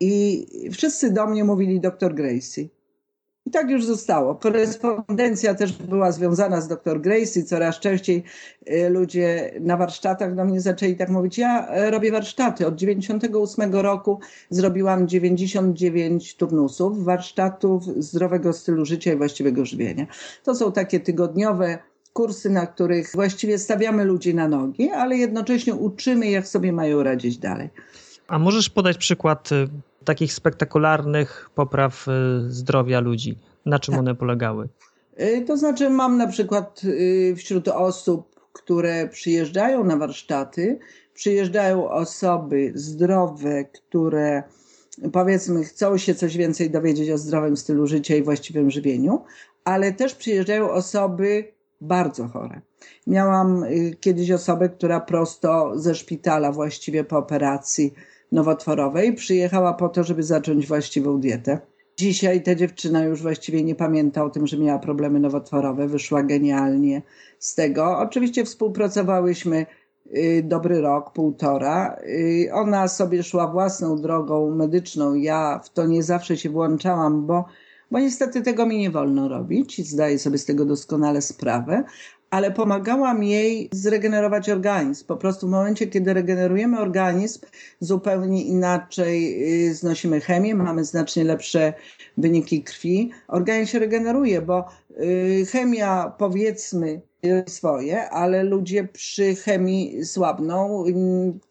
I 0.00 0.46
wszyscy 0.72 1.12
do 1.12 1.26
mnie 1.26 1.44
mówili 1.44 1.80
dr 1.80 2.14
Gracie. 2.14 2.68
I 3.48 3.50
tak 3.50 3.70
już 3.70 3.84
zostało. 3.84 4.34
Korespondencja 4.34 5.54
też 5.54 5.72
była 5.72 6.12
związana 6.12 6.60
z 6.60 6.68
dr 6.68 7.00
Gracie. 7.00 7.42
Coraz 7.42 7.80
częściej 7.80 8.24
y, 8.70 8.88
ludzie 8.90 9.52
na 9.60 9.76
warsztatach 9.76 10.34
do 10.34 10.44
mnie 10.44 10.60
zaczęli 10.60 10.96
tak 10.96 11.08
mówić. 11.08 11.38
Ja 11.38 11.68
e, 11.68 11.90
robię 11.90 12.12
warsztaty. 12.12 12.66
Od 12.66 12.76
98 12.76 13.74
roku 13.74 14.20
zrobiłam 14.50 15.08
99 15.08 16.36
turnusów 16.36 17.04
warsztatów 17.04 17.84
zdrowego 17.84 18.52
stylu 18.52 18.84
życia 18.84 19.12
i 19.12 19.16
właściwego 19.16 19.64
żywienia. 19.64 20.06
To 20.44 20.54
są 20.54 20.72
takie 20.72 21.00
tygodniowe 21.00 21.78
kursy, 22.12 22.50
na 22.50 22.66
których 22.66 23.10
właściwie 23.14 23.58
stawiamy 23.58 24.04
ludzi 24.04 24.34
na 24.34 24.48
nogi, 24.48 24.90
ale 24.90 25.16
jednocześnie 25.16 25.74
uczymy, 25.74 26.30
jak 26.30 26.48
sobie 26.48 26.72
mają 26.72 27.02
radzić 27.02 27.38
dalej. 27.38 27.68
A 28.28 28.38
możesz 28.38 28.70
podać 28.70 28.98
przykład 28.98 29.52
y, 29.52 29.68
takich 30.08 30.32
spektakularnych 30.32 31.50
popraw 31.54 32.08
y, 32.08 32.12
zdrowia 32.50 33.00
ludzi? 33.00 33.38
Na 33.66 33.78
czym 33.78 33.92
tak. 33.92 34.00
one 34.00 34.14
polegały? 34.14 34.68
Y, 35.20 35.44
to 35.46 35.56
znaczy, 35.56 35.90
mam 35.90 36.16
na 36.16 36.26
przykład 36.26 36.82
wśród 37.36 37.68
osób, 37.68 38.40
które 38.52 39.08
przyjeżdżają 39.08 39.84
na 39.84 39.96
warsztaty, 39.96 40.78
przyjeżdżają 41.14 41.90
osoby 41.90 42.72
zdrowe, 42.74 43.64
które 43.64 44.42
powiedzmy 45.12 45.64
chcą 45.64 45.98
się 45.98 46.14
coś 46.14 46.36
więcej 46.36 46.70
dowiedzieć 46.70 47.10
o 47.10 47.18
zdrowym 47.18 47.56
stylu 47.56 47.86
życia 47.86 48.16
i 48.16 48.22
właściwym 48.22 48.70
żywieniu, 48.70 49.24
ale 49.64 49.92
też 49.92 50.14
przyjeżdżają 50.14 50.70
osoby 50.70 51.52
bardzo 51.80 52.28
chore. 52.28 52.60
Miałam 53.06 53.64
kiedyś 54.00 54.30
osobę, 54.30 54.68
która 54.68 55.00
prosto 55.00 55.72
ze 55.74 55.94
szpitala, 55.94 56.52
właściwie 56.52 57.04
po 57.04 57.18
operacji, 57.18 57.94
nowotworowej. 58.32 59.12
Przyjechała 59.12 59.74
po 59.74 59.88
to, 59.88 60.04
żeby 60.04 60.22
zacząć 60.22 60.66
właściwą 60.66 61.20
dietę. 61.20 61.58
Dzisiaj 61.96 62.42
ta 62.42 62.54
dziewczyna 62.54 63.04
już 63.04 63.22
właściwie 63.22 63.64
nie 63.64 63.74
pamięta 63.74 64.24
o 64.24 64.30
tym, 64.30 64.46
że 64.46 64.58
miała 64.58 64.78
problemy 64.78 65.20
nowotworowe. 65.20 65.88
Wyszła 65.88 66.22
genialnie 66.22 67.02
z 67.38 67.54
tego. 67.54 67.98
Oczywiście 67.98 68.44
współpracowałyśmy 68.44 69.66
y, 70.16 70.42
dobry 70.44 70.80
rok, 70.80 71.12
półtora. 71.12 71.96
Y, 72.08 72.50
ona 72.52 72.88
sobie 72.88 73.22
szła 73.22 73.46
własną 73.46 73.96
drogą 73.96 74.50
medyczną. 74.50 75.14
Ja 75.14 75.60
w 75.64 75.70
to 75.70 75.86
nie 75.86 76.02
zawsze 76.02 76.36
się 76.36 76.50
włączałam, 76.50 77.26
bo, 77.26 77.44
bo 77.90 77.98
niestety 77.98 78.42
tego 78.42 78.66
mi 78.66 78.78
nie 78.78 78.90
wolno 78.90 79.28
robić. 79.28 79.88
Zdaję 79.90 80.18
sobie 80.18 80.38
z 80.38 80.44
tego 80.44 80.64
doskonale 80.64 81.22
sprawę, 81.22 81.84
ale 82.30 82.50
pomagałam 82.50 83.22
jej 83.22 83.68
zregenerować 83.72 84.50
organizm. 84.50 85.06
Po 85.06 85.16
prostu 85.16 85.46
w 85.46 85.50
momencie, 85.50 85.86
kiedy 85.86 86.14
regenerujemy 86.14 86.80
organizm, 86.80 87.40
zupełnie 87.80 88.44
inaczej 88.44 89.42
y, 89.68 89.74
znosimy 89.74 90.20
chemię, 90.20 90.54
mamy 90.54 90.84
znacznie 90.84 91.24
lepsze 91.24 91.72
wyniki 92.16 92.62
krwi. 92.62 93.10
Organizm 93.28 93.72
się 93.72 93.78
regeneruje, 93.78 94.42
bo 94.42 94.68
y, 95.00 95.46
chemia 95.52 96.12
powiedzmy 96.18 97.00
swoje, 97.46 98.10
ale 98.10 98.42
ludzie 98.42 98.84
przy 98.84 99.34
chemii 99.34 100.04
słabną, 100.04 100.86
y, 100.86 100.92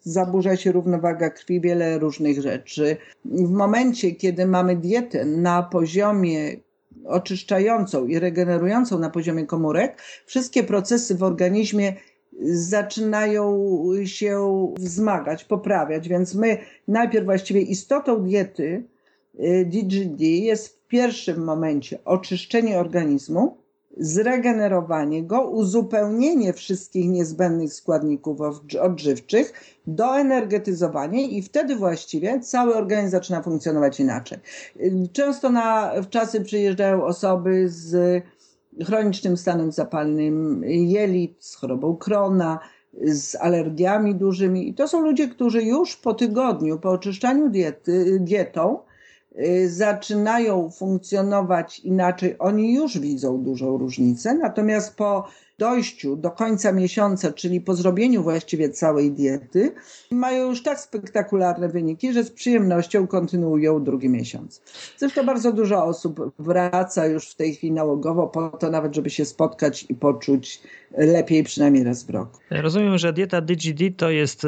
zaburza 0.01 0.55
się 0.55 0.71
równowaga 0.71 1.29
krwi, 1.29 1.61
wiele 1.61 1.99
różnych 1.99 2.41
rzeczy. 2.41 2.97
W 3.25 3.49
momencie, 3.49 4.11
kiedy 4.11 4.45
mamy 4.45 4.75
dietę 4.75 5.25
na 5.25 5.63
poziomie 5.63 6.66
oczyszczającą 7.05 8.07
i 8.07 8.19
regenerującą 8.19 8.99
na 8.99 9.09
poziomie 9.09 9.45
komórek, 9.45 10.01
wszystkie 10.25 10.63
procesy 10.63 11.15
w 11.15 11.23
organizmie 11.23 11.93
zaczynają 12.43 13.69
się 14.05 14.67
wzmagać, 14.77 15.43
poprawiać. 15.43 16.09
Więc 16.09 16.35
my 16.35 16.57
najpierw 16.87 17.25
właściwie 17.25 17.61
istotą 17.61 18.23
diety 18.23 18.83
DGD 19.65 20.21
y, 20.21 20.25
jest 20.25 20.67
w 20.67 20.87
pierwszym 20.87 21.43
momencie 21.43 21.99
oczyszczenie 22.05 22.79
organizmu, 22.79 23.57
zregenerowanie 23.99 25.23
go, 25.23 25.41
uzupełnienie 25.49 26.53
wszystkich 26.53 27.09
niezbędnych 27.09 27.73
składników 27.73 28.37
odżywczych, 28.81 29.53
doenergetyzowanie 29.87 31.27
i 31.27 31.41
wtedy 31.41 31.75
właściwie 31.75 32.39
cały 32.39 32.75
organizm 32.75 33.11
zaczyna 33.11 33.41
funkcjonować 33.41 33.99
inaczej. 33.99 34.37
Często 35.13 35.49
na 35.49 35.91
w 36.01 36.09
czasy 36.09 36.41
przyjeżdżają 36.41 37.03
osoby 37.03 37.69
z 37.69 38.23
chronicznym 38.85 39.37
stanem 39.37 39.71
zapalnym 39.71 40.63
jelit, 40.65 41.35
z 41.39 41.55
chorobą 41.55 41.95
Krona, 41.95 42.59
z 43.03 43.35
alergiami 43.35 44.15
dużymi. 44.15 44.69
I 44.69 44.73
to 44.73 44.87
są 44.87 45.01
ludzie, 45.01 45.27
którzy 45.27 45.63
już 45.63 45.95
po 45.95 46.13
tygodniu, 46.13 46.79
po 46.79 46.89
oczyszczaniu 46.89 47.49
diety, 47.49 48.17
dietą, 48.19 48.79
zaczynają 49.67 50.69
funkcjonować 50.69 51.79
inaczej, 51.79 52.35
oni 52.39 52.73
już 52.73 52.99
widzą 52.99 53.43
dużą 53.43 53.77
różnicę, 53.77 54.33
natomiast 54.33 54.95
po 54.95 55.27
dojściu 55.59 56.15
do 56.15 56.31
końca 56.31 56.71
miesiąca, 56.71 57.31
czyli 57.33 57.61
po 57.61 57.75
zrobieniu 57.75 58.23
właściwie 58.23 58.69
całej 58.69 59.11
diety, 59.11 59.71
mają 60.11 60.49
już 60.49 60.63
tak 60.63 60.79
spektakularne 60.79 61.69
wyniki, 61.69 62.13
że 62.13 62.23
z 62.23 62.31
przyjemnością 62.31 63.07
kontynuują 63.07 63.83
drugi 63.83 64.09
miesiąc. 64.09 64.61
Zresztą 64.97 65.25
bardzo 65.25 65.51
dużo 65.51 65.85
osób 65.85 66.31
wraca 66.39 67.05
już 67.05 67.29
w 67.29 67.35
tej 67.35 67.55
chwili 67.55 67.73
nałogowo 67.73 68.27
po 68.27 68.49
to 68.49 68.69
nawet, 68.71 68.95
żeby 68.95 69.09
się 69.09 69.25
spotkać 69.25 69.85
i 69.89 69.95
poczuć 69.95 70.61
lepiej 70.97 71.43
przynajmniej 71.43 71.83
raz 71.83 72.03
w 72.03 72.09
roku. 72.09 72.39
Rozumiem, 72.51 72.97
że 72.97 73.13
dieta 73.13 73.41
DGD 73.41 73.97
to 73.97 74.09
jest 74.09 74.47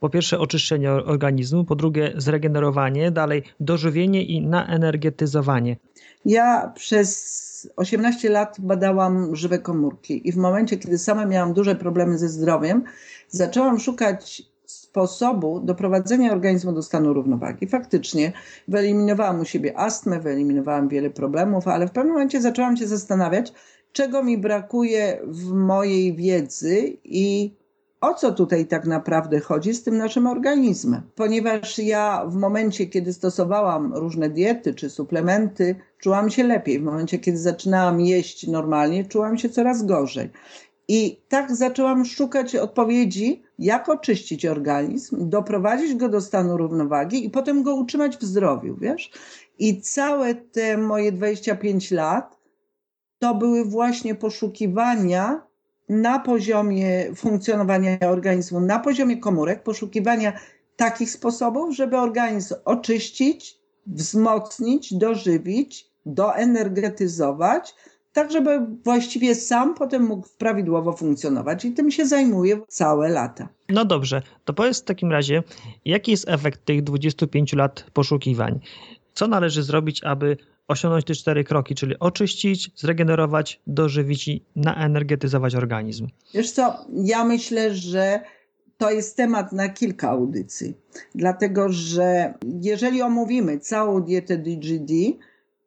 po 0.00 0.10
pierwsze 0.10 0.38
oczyszczenie 0.38 0.92
organizmu, 0.92 1.64
po 1.64 1.76
drugie 1.76 2.12
zregenerowanie, 2.16 3.10
dalej 3.10 3.42
dożywienie 3.60 4.24
i 4.24 4.46
naenergetyzowanie. 4.46 5.76
Ja 6.24 6.72
przez 6.74 7.70
18 7.76 8.30
lat 8.30 8.56
badałam 8.58 9.36
żywe 9.36 9.58
komórki 9.58 10.28
i 10.28 10.32
w 10.32 10.36
momencie, 10.36 10.76
kiedy 10.76 10.98
sama 10.98 11.26
miałam 11.26 11.52
duże 11.52 11.74
problemy 11.74 12.18
ze 12.18 12.28
zdrowiem, 12.28 12.84
zaczęłam 13.28 13.78
szukać 13.78 14.42
sposobu 14.66 15.60
doprowadzenia 15.60 16.32
organizmu 16.32 16.72
do 16.72 16.82
stanu 16.82 17.12
równowagi. 17.12 17.66
Faktycznie 17.66 18.32
wyeliminowałam 18.68 19.40
u 19.40 19.44
siebie 19.44 19.78
astmę, 19.78 20.20
wyeliminowałam 20.20 20.88
wiele 20.88 21.10
problemów, 21.10 21.68
ale 21.68 21.88
w 21.88 21.90
pewnym 21.90 22.12
momencie 22.12 22.40
zaczęłam 22.40 22.76
się 22.76 22.86
zastanawiać, 22.86 23.52
czego 23.92 24.22
mi 24.22 24.38
brakuje 24.38 25.20
w 25.26 25.52
mojej 25.52 26.16
wiedzy 26.16 26.96
i 27.04 27.54
o 28.00 28.14
co 28.14 28.32
tutaj 28.32 28.66
tak 28.66 28.86
naprawdę 28.86 29.40
chodzi 29.40 29.74
z 29.74 29.82
tym 29.82 29.98
naszym 29.98 30.26
organizmem. 30.26 31.02
Ponieważ 31.14 31.78
ja 31.78 32.24
w 32.26 32.34
momencie, 32.34 32.86
kiedy 32.86 33.12
stosowałam 33.12 33.94
różne 33.94 34.30
diety 34.30 34.74
czy 34.74 34.90
suplementy, 34.90 35.74
czułam 35.98 36.30
się 36.30 36.44
lepiej. 36.44 36.80
W 36.80 36.82
momencie, 36.82 37.18
kiedy 37.18 37.38
zaczynałam 37.38 38.00
jeść 38.00 38.46
normalnie, 38.46 39.04
czułam 39.04 39.38
się 39.38 39.48
coraz 39.48 39.82
gorzej. 39.82 40.30
I 40.88 41.20
tak 41.28 41.56
zaczęłam 41.56 42.04
szukać 42.04 42.56
odpowiedzi, 42.56 43.42
jak 43.58 43.88
oczyścić 43.88 44.46
organizm, 44.46 45.28
doprowadzić 45.28 45.94
go 45.94 46.08
do 46.08 46.20
stanu 46.20 46.56
równowagi 46.56 47.26
i 47.26 47.30
potem 47.30 47.62
go 47.62 47.74
utrzymać 47.74 48.16
w 48.16 48.22
zdrowiu, 48.22 48.76
wiesz? 48.80 49.10
I 49.58 49.80
całe 49.80 50.34
te 50.34 50.76
moje 50.76 51.12
25 51.12 51.90
lat 51.90 52.40
to 53.18 53.34
były 53.34 53.64
właśnie 53.64 54.14
poszukiwania 54.14 55.49
na 55.90 56.18
poziomie 56.18 57.14
funkcjonowania 57.14 57.98
organizmu, 58.00 58.60
na 58.60 58.78
poziomie 58.78 59.16
komórek, 59.16 59.62
poszukiwania 59.62 60.32
takich 60.76 61.10
sposobów, 61.10 61.76
żeby 61.76 61.98
organizm 61.98 62.54
oczyścić, 62.64 63.58
wzmocnić, 63.86 64.94
dożywić, 64.94 65.90
doenergetyzować 66.06 67.74
tak 68.12 68.32
żeby 68.32 68.60
właściwie 68.84 69.34
sam 69.34 69.74
potem 69.74 70.06
mógł 70.06 70.28
prawidłowo 70.38 70.92
funkcjonować 70.92 71.64
i 71.64 71.72
tym 71.72 71.90
się 71.90 72.06
zajmuje 72.06 72.60
całe 72.68 73.08
lata. 73.08 73.48
No 73.68 73.84
dobrze, 73.84 74.22
to 74.44 74.52
powiedz 74.52 74.82
w 74.82 74.84
takim 74.84 75.12
razie, 75.12 75.42
jaki 75.84 76.10
jest 76.10 76.28
efekt 76.28 76.64
tych 76.64 76.82
25 76.82 77.52
lat 77.52 77.84
poszukiwań? 77.92 78.60
Co 79.14 79.26
należy 79.26 79.62
zrobić, 79.62 80.04
aby 80.04 80.36
osiągnąć 80.70 81.04
te 81.04 81.14
cztery 81.14 81.44
kroki, 81.44 81.74
czyli 81.74 81.98
oczyścić, 81.98 82.70
zregenerować, 82.76 83.60
dożywić 83.66 84.28
i 84.28 84.44
naenergetyzować 84.56 85.54
organizm? 85.54 86.06
Wiesz 86.34 86.50
co, 86.50 86.74
ja 87.04 87.24
myślę, 87.24 87.74
że 87.74 88.20
to 88.78 88.90
jest 88.90 89.16
temat 89.16 89.52
na 89.52 89.68
kilka 89.68 90.10
audycji, 90.10 90.74
dlatego 91.14 91.66
że 91.68 92.34
jeżeli 92.60 93.02
omówimy 93.02 93.58
całą 93.58 94.02
dietę 94.02 94.38
DGD, 94.38 94.92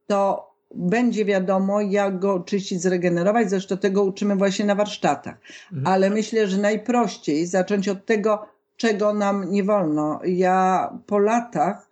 to 0.07 0.53
będzie 0.75 1.25
wiadomo, 1.25 1.81
jak 1.81 2.19
go 2.19 2.33
oczyścić, 2.33 2.81
zregenerować. 2.81 3.49
Zresztą 3.49 3.77
tego 3.77 4.03
uczymy 4.03 4.35
właśnie 4.35 4.65
na 4.65 4.75
warsztatach. 4.75 5.35
Mhm. 5.73 5.87
Ale 5.87 6.09
myślę, 6.09 6.47
że 6.47 6.57
najprościej 6.57 7.47
zacząć 7.47 7.89
od 7.89 8.05
tego, 8.05 8.45
czego 8.77 9.13
nam 9.13 9.51
nie 9.51 9.63
wolno. 9.63 10.19
Ja 10.25 10.89
po 11.07 11.19
latach 11.19 11.89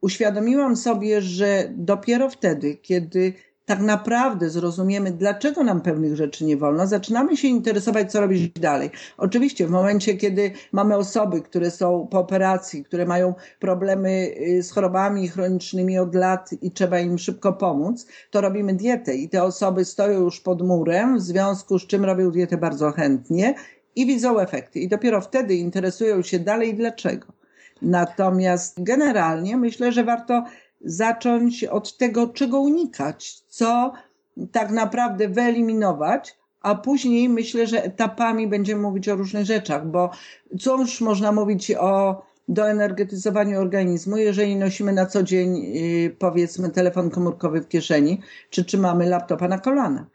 uświadomiłam 0.00 0.76
sobie, 0.76 1.22
że 1.22 1.68
dopiero 1.76 2.30
wtedy, 2.30 2.74
kiedy 2.74 3.32
tak 3.66 3.80
naprawdę 3.80 4.50
zrozumiemy, 4.50 5.10
dlaczego 5.10 5.64
nam 5.64 5.80
pewnych 5.80 6.16
rzeczy 6.16 6.44
nie 6.44 6.56
wolno, 6.56 6.86
zaczynamy 6.86 7.36
się 7.36 7.48
interesować, 7.48 8.12
co 8.12 8.20
robić 8.20 8.50
dalej. 8.50 8.90
Oczywiście 9.16 9.66
w 9.66 9.70
momencie, 9.70 10.14
kiedy 10.14 10.50
mamy 10.72 10.96
osoby, 10.96 11.42
które 11.42 11.70
są 11.70 12.08
po 12.10 12.18
operacji, 12.18 12.84
które 12.84 13.06
mają 13.06 13.34
problemy 13.60 14.34
y, 14.40 14.62
z 14.62 14.70
chorobami 14.70 15.28
chronicznymi 15.28 15.98
od 15.98 16.14
lat 16.14 16.50
i 16.62 16.70
trzeba 16.70 17.00
im 17.00 17.18
szybko 17.18 17.52
pomóc, 17.52 18.06
to 18.30 18.40
robimy 18.40 18.74
dietę 18.74 19.14
i 19.14 19.28
te 19.28 19.42
osoby 19.42 19.84
stoją 19.84 20.20
już 20.20 20.40
pod 20.40 20.62
murem, 20.62 21.18
w 21.18 21.22
związku 21.22 21.78
z 21.78 21.86
czym 21.86 22.04
robią 22.04 22.30
dietę 22.30 22.56
bardzo 22.56 22.92
chętnie 22.92 23.54
i 23.96 24.06
widzą 24.06 24.38
efekty. 24.38 24.80
I 24.80 24.88
dopiero 24.88 25.20
wtedy 25.20 25.54
interesują 25.54 26.22
się 26.22 26.38
dalej 26.38 26.74
dlaczego. 26.74 27.35
Natomiast 27.82 28.82
generalnie 28.82 29.56
myślę, 29.56 29.92
że 29.92 30.04
warto 30.04 30.44
zacząć 30.80 31.64
od 31.64 31.96
tego, 31.96 32.26
czego 32.26 32.60
unikać, 32.60 33.40
co 33.48 33.92
tak 34.52 34.70
naprawdę 34.70 35.28
wyeliminować, 35.28 36.36
a 36.60 36.74
później 36.74 37.28
myślę, 37.28 37.66
że 37.66 37.84
etapami 37.84 38.46
będziemy 38.46 38.82
mówić 38.82 39.08
o 39.08 39.16
różnych 39.16 39.44
rzeczach, 39.44 39.86
bo 39.86 40.10
cóż 40.60 41.00
można 41.00 41.32
mówić 41.32 41.72
o 41.72 42.22
doenergetyzowaniu 42.48 43.60
organizmu, 43.60 44.16
jeżeli 44.16 44.56
nosimy 44.56 44.92
na 44.92 45.06
co 45.06 45.22
dzień, 45.22 45.56
y, 45.76 46.16
powiedzmy, 46.18 46.70
telefon 46.70 47.10
komórkowy 47.10 47.60
w 47.60 47.68
kieszeni, 47.68 48.20
czy 48.50 48.64
trzymamy 48.64 49.06
laptopa 49.06 49.48
na 49.48 49.58
kolana. 49.58 50.06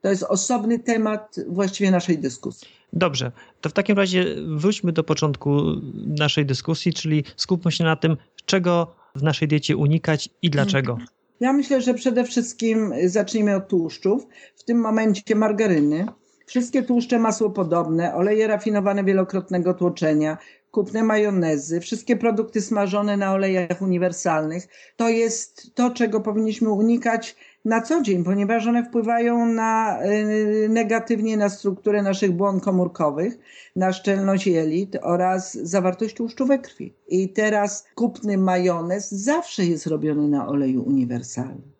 To 0.00 0.08
jest 0.08 0.22
osobny 0.22 0.78
temat 0.78 1.36
właściwie 1.48 1.90
naszej 1.90 2.18
dyskusji. 2.18 2.75
Dobrze, 2.92 3.32
to 3.60 3.68
w 3.68 3.72
takim 3.72 3.96
razie 3.96 4.24
wróćmy 4.46 4.92
do 4.92 5.04
początku 5.04 5.62
naszej 6.06 6.46
dyskusji, 6.46 6.92
czyli 6.92 7.24
skupmy 7.36 7.72
się 7.72 7.84
na 7.84 7.96
tym, 7.96 8.16
czego 8.46 8.94
w 9.14 9.22
naszej 9.22 9.48
diecie 9.48 9.76
unikać 9.76 10.28
i 10.42 10.50
dlaczego. 10.50 10.98
Ja 11.40 11.52
myślę, 11.52 11.80
że 11.80 11.94
przede 11.94 12.24
wszystkim 12.24 12.92
zacznijmy 13.04 13.56
od 13.56 13.68
tłuszczów. 13.68 14.26
W 14.56 14.64
tym 14.64 14.80
momencie 14.80 15.34
margaryny, 15.34 16.06
wszystkie 16.46 16.82
tłuszcze 16.82 17.18
masłopodobne, 17.18 18.14
oleje 18.14 18.46
rafinowane 18.46 19.04
wielokrotnego 19.04 19.74
tłoczenia, 19.74 20.38
kupne 20.70 21.02
majonezy, 21.02 21.80
wszystkie 21.80 22.16
produkty 22.16 22.60
smażone 22.60 23.16
na 23.16 23.32
olejach 23.32 23.82
uniwersalnych. 23.82 24.68
To 24.96 25.08
jest 25.08 25.74
to, 25.74 25.90
czego 25.90 26.20
powinniśmy 26.20 26.70
unikać 26.70 27.36
na 27.66 27.80
co 27.80 28.02
dzień, 28.02 28.24
ponieważ 28.24 28.66
one 28.66 28.84
wpływają 28.84 29.46
na, 29.46 30.02
y, 30.04 30.68
negatywnie 30.68 31.36
na 31.36 31.48
strukturę 31.48 32.02
naszych 32.02 32.32
błon 32.32 32.60
komórkowych, 32.60 33.38
na 33.76 33.92
szczelność 33.92 34.46
jelit 34.46 34.96
oraz 35.02 35.54
zawartość 35.54 36.14
tłuszczu 36.14 36.46
we 36.46 36.58
krwi. 36.58 36.94
I 37.08 37.28
teraz 37.28 37.86
kupny 37.94 38.38
majonez 38.38 39.10
zawsze 39.10 39.64
jest 39.64 39.86
robiony 39.86 40.28
na 40.28 40.48
oleju 40.48 40.82
uniwersalnym. 40.82 41.76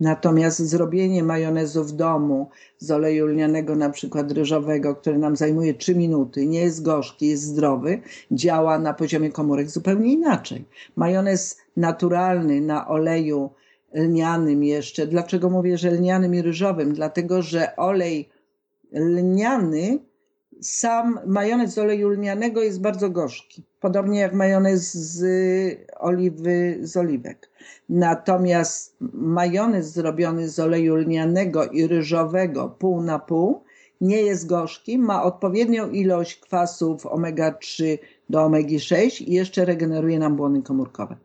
Natomiast 0.00 0.58
zrobienie 0.58 1.22
majonezu 1.22 1.84
w 1.84 1.92
domu 1.92 2.48
z 2.78 2.90
oleju 2.90 3.26
lnianego, 3.26 3.76
na 3.76 3.90
przykład 3.90 4.32
ryżowego, 4.32 4.94
który 4.94 5.18
nam 5.18 5.36
zajmuje 5.36 5.74
3 5.74 5.94
minuty, 5.94 6.46
nie 6.46 6.60
jest 6.60 6.82
gorzki, 6.82 7.28
jest 7.28 7.42
zdrowy, 7.42 8.00
działa 8.32 8.78
na 8.78 8.94
poziomie 8.94 9.32
komórek 9.32 9.70
zupełnie 9.70 10.12
inaczej. 10.12 10.64
Majonez 10.96 11.58
naturalny 11.76 12.60
na 12.60 12.88
oleju 12.88 13.50
lnianym 13.94 14.64
jeszcze. 14.64 15.06
Dlaczego 15.06 15.50
mówię, 15.50 15.78
że 15.78 15.90
lnianym 15.90 16.34
i 16.34 16.42
ryżowym? 16.42 16.92
Dlatego, 16.92 17.42
że 17.42 17.76
olej 17.76 18.28
lniany, 18.92 19.98
sam 20.60 21.20
majonez 21.26 21.74
z 21.74 21.78
oleju 21.78 22.08
lnianego 22.08 22.62
jest 22.62 22.80
bardzo 22.80 23.10
gorzki. 23.10 23.62
Podobnie 23.80 24.20
jak 24.20 24.34
majonez 24.34 24.94
z 24.94 25.24
oliwy, 25.98 26.78
z 26.80 26.96
oliwek. 26.96 27.50
Natomiast 27.88 28.96
majonez 29.12 29.92
zrobiony 29.92 30.48
z 30.48 30.60
oleju 30.60 30.96
lnianego 30.96 31.66
i 31.66 31.86
ryżowego 31.86 32.68
pół 32.68 33.02
na 33.02 33.18
pół 33.18 33.64
nie 34.00 34.22
jest 34.22 34.46
gorzki, 34.46 34.98
ma 34.98 35.22
odpowiednią 35.22 35.90
ilość 35.90 36.40
kwasów 36.40 37.06
omega-3 37.06 37.98
do 38.28 38.38
omegi-6 38.38 39.22
i 39.22 39.32
jeszcze 39.32 39.64
regeneruje 39.64 40.18
nam 40.18 40.36
błony 40.36 40.62
komórkowe. 40.62 41.16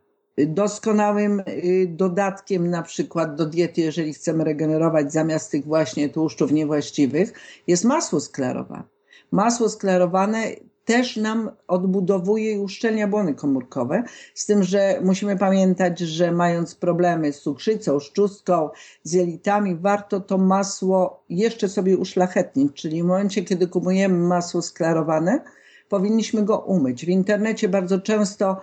Doskonałym 0.48 1.40
y, 1.40 1.88
dodatkiem 1.90 2.70
na 2.70 2.84
przykład 2.84 3.36
do 3.36 3.46
diety, 3.46 3.82
jeżeli 3.82 4.14
chcemy 4.14 4.44
regenerować 4.44 5.14
zamiast 5.14 5.52
tych 5.52 5.66
właśnie 5.66 6.10
tłuszczów 6.10 6.52
niewłaściwych, 6.52 7.34
jest 7.68 7.86
masło 7.86 8.20
sklerowane. 8.20 8.84
Masło 9.32 9.70
sklerowane 9.70 10.44
też 10.86 11.18
nam 11.18 11.52
odbudowuje 11.68 12.54
i 12.54 12.60
uszczelnia 12.60 13.08
błony 13.08 13.34
komórkowe, 13.34 14.04
z 14.34 14.46
tym, 14.46 14.64
że 14.64 15.00
musimy 15.04 15.38
pamiętać, 15.38 16.00
że 16.00 16.32
mając 16.32 16.76
problemy 16.76 17.34
z 17.34 17.42
cukrzycą, 17.42 18.00
z 18.00 18.12
czustką, 18.12 18.70
z 19.04 19.14
jelitami, 19.14 19.76
warto 19.76 20.20
to 20.20 20.38
masło 20.38 21.24
jeszcze 21.30 21.70
sobie 21.70 21.98
uszlachetnić, 21.98 22.74
czyli 22.74 23.04
w 23.04 23.06
momencie, 23.06 23.44
kiedy 23.44 23.68
kupujemy 23.68 24.28
masło 24.28 24.62
sklarowane, 24.62 25.42
powinniśmy 25.90 26.44
go 26.44 26.60
umyć. 26.60 27.06
W 27.06 27.10
internecie 27.10 27.70
bardzo 27.70 28.00
często 28.00 28.58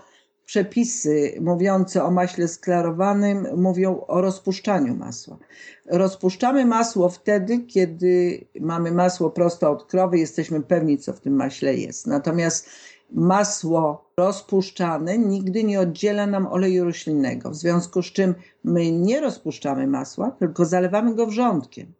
przepisy 0.46 1.38
mówiące 1.40 2.04
o 2.04 2.11
maśle 2.11 2.48
sklarowanym 2.48 3.46
mówią 3.56 4.00
o 4.06 4.20
rozpuszczaniu 4.20 4.94
masła. 4.94 5.38
Rozpuszczamy 5.87 6.66
masło 6.66 7.09
wtedy, 7.09 7.59
kiedy 7.59 8.44
mamy 8.61 8.92
masło 8.92 9.30
prosto 9.30 9.70
od 9.70 9.85
krowy, 9.85 10.18
jesteśmy 10.18 10.62
pewni, 10.62 10.98
co 10.98 11.12
w 11.12 11.20
tym 11.20 11.37
maśle 11.37 11.74
jest. 11.74 12.06
Natomiast 12.06 12.68
masło 13.11 14.11
rozpuszczane 14.16 15.18
nigdy 15.18 15.64
nie 15.64 15.80
oddziela 15.80 16.26
nam 16.26 16.46
oleju 16.46 16.85
roślinnego, 16.85 17.50
w 17.50 17.56
związku 17.56 18.02
z 18.02 18.06
czym 18.06 18.35
my 18.64 18.92
nie 18.92 19.20
rozpuszczamy 19.20 19.87
masła, 19.87 20.30
tylko 20.30 20.64
zalewamy 20.64 21.14
go 21.14 21.26
wrzątkiem. 21.26 21.92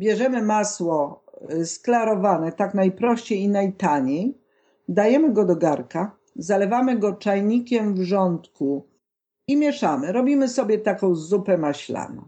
Bierzemy 0.00 0.42
masło 0.42 1.24
sklarowane 1.64 2.52
tak 2.52 2.74
najprościej 2.74 3.40
i 3.40 3.48
najtaniej, 3.48 4.38
dajemy 4.88 5.32
go 5.32 5.44
do 5.44 5.56
garka, 5.56 6.15
zalewamy 6.38 6.98
go 6.98 7.12
czajnikiem 7.12 7.94
wrzątku 7.94 8.88
i 9.48 9.56
mieszamy. 9.56 10.12
Robimy 10.12 10.48
sobie 10.48 10.78
taką 10.78 11.14
zupę 11.14 11.58
maślaną. 11.58 12.22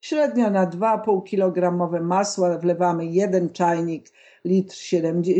Średnio 0.00 0.50
na 0.50 0.66
2,5 0.66 1.22
kg 1.24 1.90
masła 2.02 2.58
wlewamy 2.58 3.06
jeden 3.06 3.50
czajnik, 3.50 4.06
litr 4.44 4.74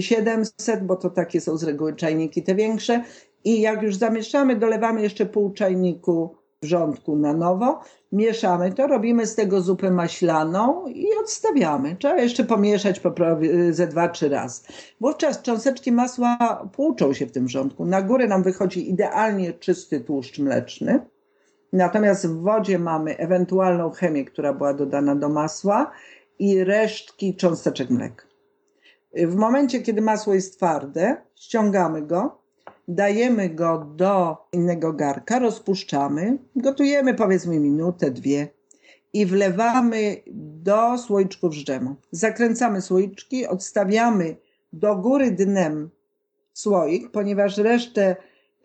700, 0.01 0.87
bo 0.87 0.97
to 0.97 1.11
takie 1.11 1.41
są 1.41 1.57
z 1.57 1.63
reguły 1.63 1.97
czajniki 1.97 2.43
te 2.43 2.55
większe. 2.55 3.05
I 3.45 3.61
jak 3.61 3.83
już 3.83 3.97
zamieszamy, 3.97 4.57
dolewamy 4.57 5.03
jeszcze 5.03 5.27
pół 5.27 5.53
czajniku 5.53 6.40
wrzątku 6.63 7.17
na 7.17 7.33
nowo, 7.33 7.81
mieszamy 8.13 8.73
to, 8.73 8.87
robimy 8.87 9.27
z 9.27 9.35
tego 9.35 9.61
zupę 9.61 9.91
maślaną 9.91 10.87
i 10.87 11.07
odstawiamy. 11.21 11.97
Trzeba 11.97 12.17
jeszcze 12.17 12.45
pomieszać 12.45 13.01
ze 13.71 13.87
dwa, 13.87 14.09
trzy 14.09 14.29
razy. 14.29 14.63
Wówczas 15.01 15.43
cząsteczki 15.43 15.93
masła 15.93 16.39
płuczą 16.73 17.13
się 17.13 17.27
w 17.27 17.33
tym 17.33 17.47
wrzątku. 17.47 17.85
Na 17.85 18.03
górę 18.03 18.27
nam 18.27 18.43
wychodzi 18.43 18.91
idealnie 18.91 19.53
czysty 19.53 20.01
tłuszcz 20.01 20.39
mleczny. 20.39 21.07
Natomiast 21.73 22.27
w 22.27 22.43
wodzie 22.43 22.79
mamy 22.79 23.19
ewentualną 23.19 23.91
chemię, 23.91 24.25
która 24.25 24.53
była 24.53 24.75
dodana 24.75 25.17
do 25.17 25.29
masła 25.29 25.91
i 26.39 26.65
resztki 26.65 27.37
cząsteczek 27.37 27.91
mleka. 27.91 28.25
W 29.15 29.35
momencie, 29.37 29.83
kiedy 29.83 30.03
masło 30.03 30.35
jest 30.35 30.57
twarde, 30.57 31.17
ściągamy 31.35 32.03
go, 32.03 32.40
dajemy 32.91 33.49
go 33.49 33.79
do 33.97 34.37
innego 34.53 34.93
garka, 34.93 35.39
rozpuszczamy, 35.39 36.39
gotujemy 36.57 37.15
powiedzmy 37.15 37.61
minutę, 37.61 38.11
dwie 38.11 38.49
i 39.13 39.27
wlewamy 39.27 40.17
do 40.37 40.99
słoiczków 40.99 41.55
dżemu. 41.55 41.97
Zakręcamy 42.11 42.81
słoiczki, 42.81 43.47
odstawiamy 43.47 44.37
do 44.73 44.97
góry 44.97 45.31
dnem 45.31 45.91
słoik, 46.53 47.11
ponieważ 47.11 47.59
resztę 47.59 48.17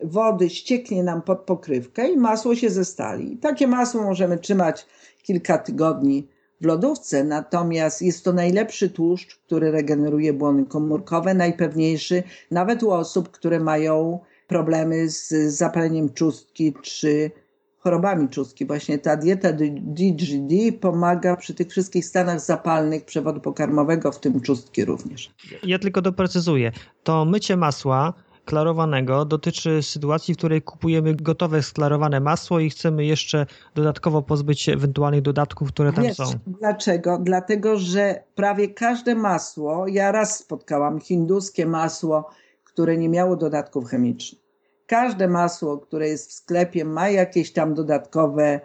wody 0.03 0.49
ścieknie 0.49 1.03
nam 1.03 1.21
pod 1.21 1.39
pokrywkę 1.39 2.09
i 2.09 2.17
masło 2.17 2.55
się 2.55 2.69
zestali. 2.69 3.37
Takie 3.37 3.67
masło 3.67 4.03
możemy 4.03 4.37
trzymać 4.37 4.85
kilka 5.23 5.57
tygodni 5.57 6.27
w 6.61 6.65
lodówce, 6.65 7.23
natomiast 7.23 8.01
jest 8.01 8.25
to 8.25 8.33
najlepszy 8.33 8.89
tłuszcz, 8.89 9.35
który 9.35 9.71
regeneruje 9.71 10.33
błony 10.33 10.65
komórkowe, 10.65 11.33
najpewniejszy 11.33 12.23
nawet 12.51 12.83
u 12.83 12.91
osób, 12.91 13.31
które 13.31 13.59
mają 13.59 14.19
problemy 14.47 15.09
z 15.09 15.29
zapaleniem 15.55 16.13
czustki 16.13 16.73
czy 16.81 17.31
chorobami 17.77 18.29
czustki. 18.29 18.65
Właśnie 18.65 18.99
ta 18.99 19.17
dieta 19.17 19.49
DGD 19.53 20.79
pomaga 20.81 21.35
przy 21.35 21.53
tych 21.53 21.69
wszystkich 21.69 22.05
stanach 22.05 22.39
zapalnych 22.39 23.05
przewodu 23.05 23.41
pokarmowego, 23.41 24.11
w 24.11 24.19
tym 24.19 24.41
czustki 24.41 24.85
również. 24.85 25.31
Ja 25.63 25.79
tylko 25.79 26.01
doprecyzuję. 26.01 26.71
To 27.03 27.25
mycie 27.25 27.57
masła 27.57 28.13
klarowanego 28.45 29.25
dotyczy 29.25 29.83
sytuacji, 29.83 30.33
w 30.33 30.37
której 30.37 30.61
kupujemy 30.61 31.15
gotowe 31.15 31.63
sklarowane 31.63 32.19
masło 32.19 32.59
i 32.59 32.69
chcemy 32.69 33.05
jeszcze 33.05 33.45
dodatkowo 33.75 34.21
pozbyć 34.21 34.61
się 34.61 34.73
ewentualnych 34.73 35.21
dodatków, 35.21 35.69
które 35.69 35.93
tam 35.93 36.03
Wiesz, 36.03 36.17
są. 36.17 36.23
Dlaczego? 36.47 37.17
Dlatego, 37.21 37.77
że 37.77 38.23
prawie 38.35 38.67
każde 38.67 39.15
masło, 39.15 39.87
ja 39.87 40.11
raz 40.11 40.39
spotkałam 40.39 40.99
hinduskie 40.99 41.65
masło, 41.65 42.29
które 42.63 42.97
nie 42.97 43.09
miało 43.09 43.35
dodatków 43.35 43.89
chemicznych. 43.89 44.41
Każde 44.87 45.27
masło, 45.27 45.77
które 45.77 46.07
jest 46.07 46.29
w 46.29 46.33
sklepie, 46.33 46.85
ma 46.85 47.09
jakieś 47.09 47.51
tam 47.53 47.73
dodatkowe 47.73 48.59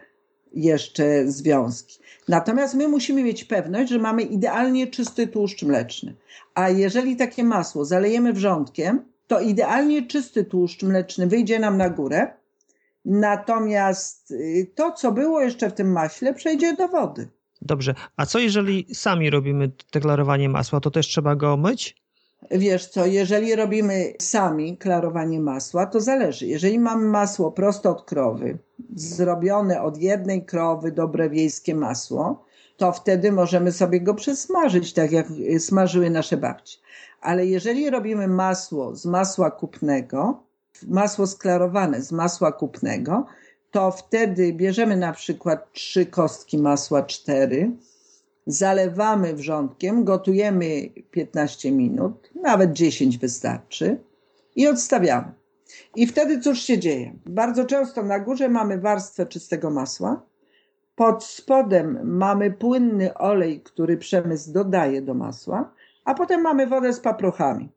jeszcze 0.52 1.30
związki. 1.30 1.98
Natomiast 2.28 2.74
my 2.74 2.88
musimy 2.88 3.22
mieć 3.22 3.44
pewność, 3.44 3.90
że 3.90 3.98
mamy 3.98 4.22
idealnie 4.22 4.86
czysty 4.86 5.26
tłuszcz 5.26 5.62
mleczny. 5.62 6.14
A 6.54 6.68
jeżeli 6.68 7.16
takie 7.16 7.44
masło 7.44 7.84
zalejemy 7.84 8.32
wrzątkiem, 8.32 9.04
to 9.30 9.40
idealnie 9.40 10.06
czysty 10.06 10.44
tłuszcz 10.44 10.82
mleczny 10.82 11.26
wyjdzie 11.26 11.58
nam 11.58 11.76
na 11.76 11.90
górę, 11.90 12.26
natomiast 13.04 14.30
y, 14.30 14.72
to, 14.74 14.92
co 14.92 15.12
było 15.12 15.40
jeszcze 15.40 15.70
w 15.70 15.72
tym 15.72 15.92
maśle, 15.92 16.34
przejdzie 16.34 16.76
do 16.76 16.88
wody. 16.88 17.28
Dobrze, 17.62 17.94
a 18.16 18.26
co 18.26 18.38
jeżeli 18.38 18.94
sami 18.94 19.30
robimy 19.30 19.70
deklarowanie 19.92 20.48
masła, 20.48 20.80
to 20.80 20.90
też 20.90 21.06
trzeba 21.06 21.36
go 21.36 21.56
myć? 21.56 21.96
Wiesz 22.50 22.86
co, 22.86 23.06
jeżeli 23.06 23.54
robimy 23.54 24.12
sami 24.18 24.76
klarowanie 24.76 25.40
masła, 25.40 25.86
to 25.86 26.00
zależy. 26.00 26.46
Jeżeli 26.46 26.78
mamy 26.78 27.06
masło 27.06 27.52
prosto 27.52 27.90
od 27.90 28.04
krowy, 28.04 28.58
zrobione 28.94 29.82
od 29.82 29.98
jednej 29.98 30.44
krowy, 30.44 30.92
dobre 30.92 31.30
wiejskie 31.30 31.74
masło, 31.74 32.44
to 32.80 32.92
wtedy 32.92 33.32
możemy 33.32 33.72
sobie 33.72 34.00
go 34.00 34.14
przesmażyć, 34.14 34.92
tak 34.92 35.12
jak 35.12 35.26
smażyły 35.58 36.10
nasze 36.10 36.36
babci. 36.36 36.78
Ale 37.20 37.46
jeżeli 37.46 37.90
robimy 37.90 38.28
masło 38.28 38.96
z 38.96 39.06
masła 39.06 39.50
kupnego, 39.50 40.42
masło 40.88 41.26
sklarowane 41.26 42.02
z 42.02 42.12
masła 42.12 42.52
kupnego, 42.52 43.26
to 43.70 43.90
wtedy 43.90 44.52
bierzemy 44.52 44.96
na 44.96 45.12
przykład 45.12 45.72
trzy 45.72 46.06
kostki 46.06 46.58
masła, 46.58 47.02
cztery, 47.02 47.70
zalewamy 48.46 49.34
wrzątkiem, 49.34 50.04
gotujemy 50.04 50.90
15 51.10 51.72
minut, 51.72 52.30
nawet 52.42 52.72
10 52.72 53.18
wystarczy 53.18 53.98
i 54.56 54.68
odstawiamy. 54.68 55.32
I 55.96 56.06
wtedy 56.06 56.40
cóż 56.40 56.62
się 56.62 56.78
dzieje? 56.78 57.14
Bardzo 57.26 57.64
często 57.64 58.02
na 58.02 58.18
górze 58.18 58.48
mamy 58.48 58.78
warstwę 58.78 59.26
czystego 59.26 59.70
masła, 59.70 60.29
pod 60.94 61.24
spodem 61.24 62.00
mamy 62.02 62.50
płynny 62.50 63.14
olej, 63.14 63.60
który 63.60 63.96
przemysł 63.96 64.52
dodaje 64.52 65.02
do 65.02 65.14
masła, 65.14 65.72
a 66.04 66.14
potem 66.14 66.42
mamy 66.42 66.66
wodę 66.66 66.92
z 66.92 67.00
paprochami. 67.00 67.68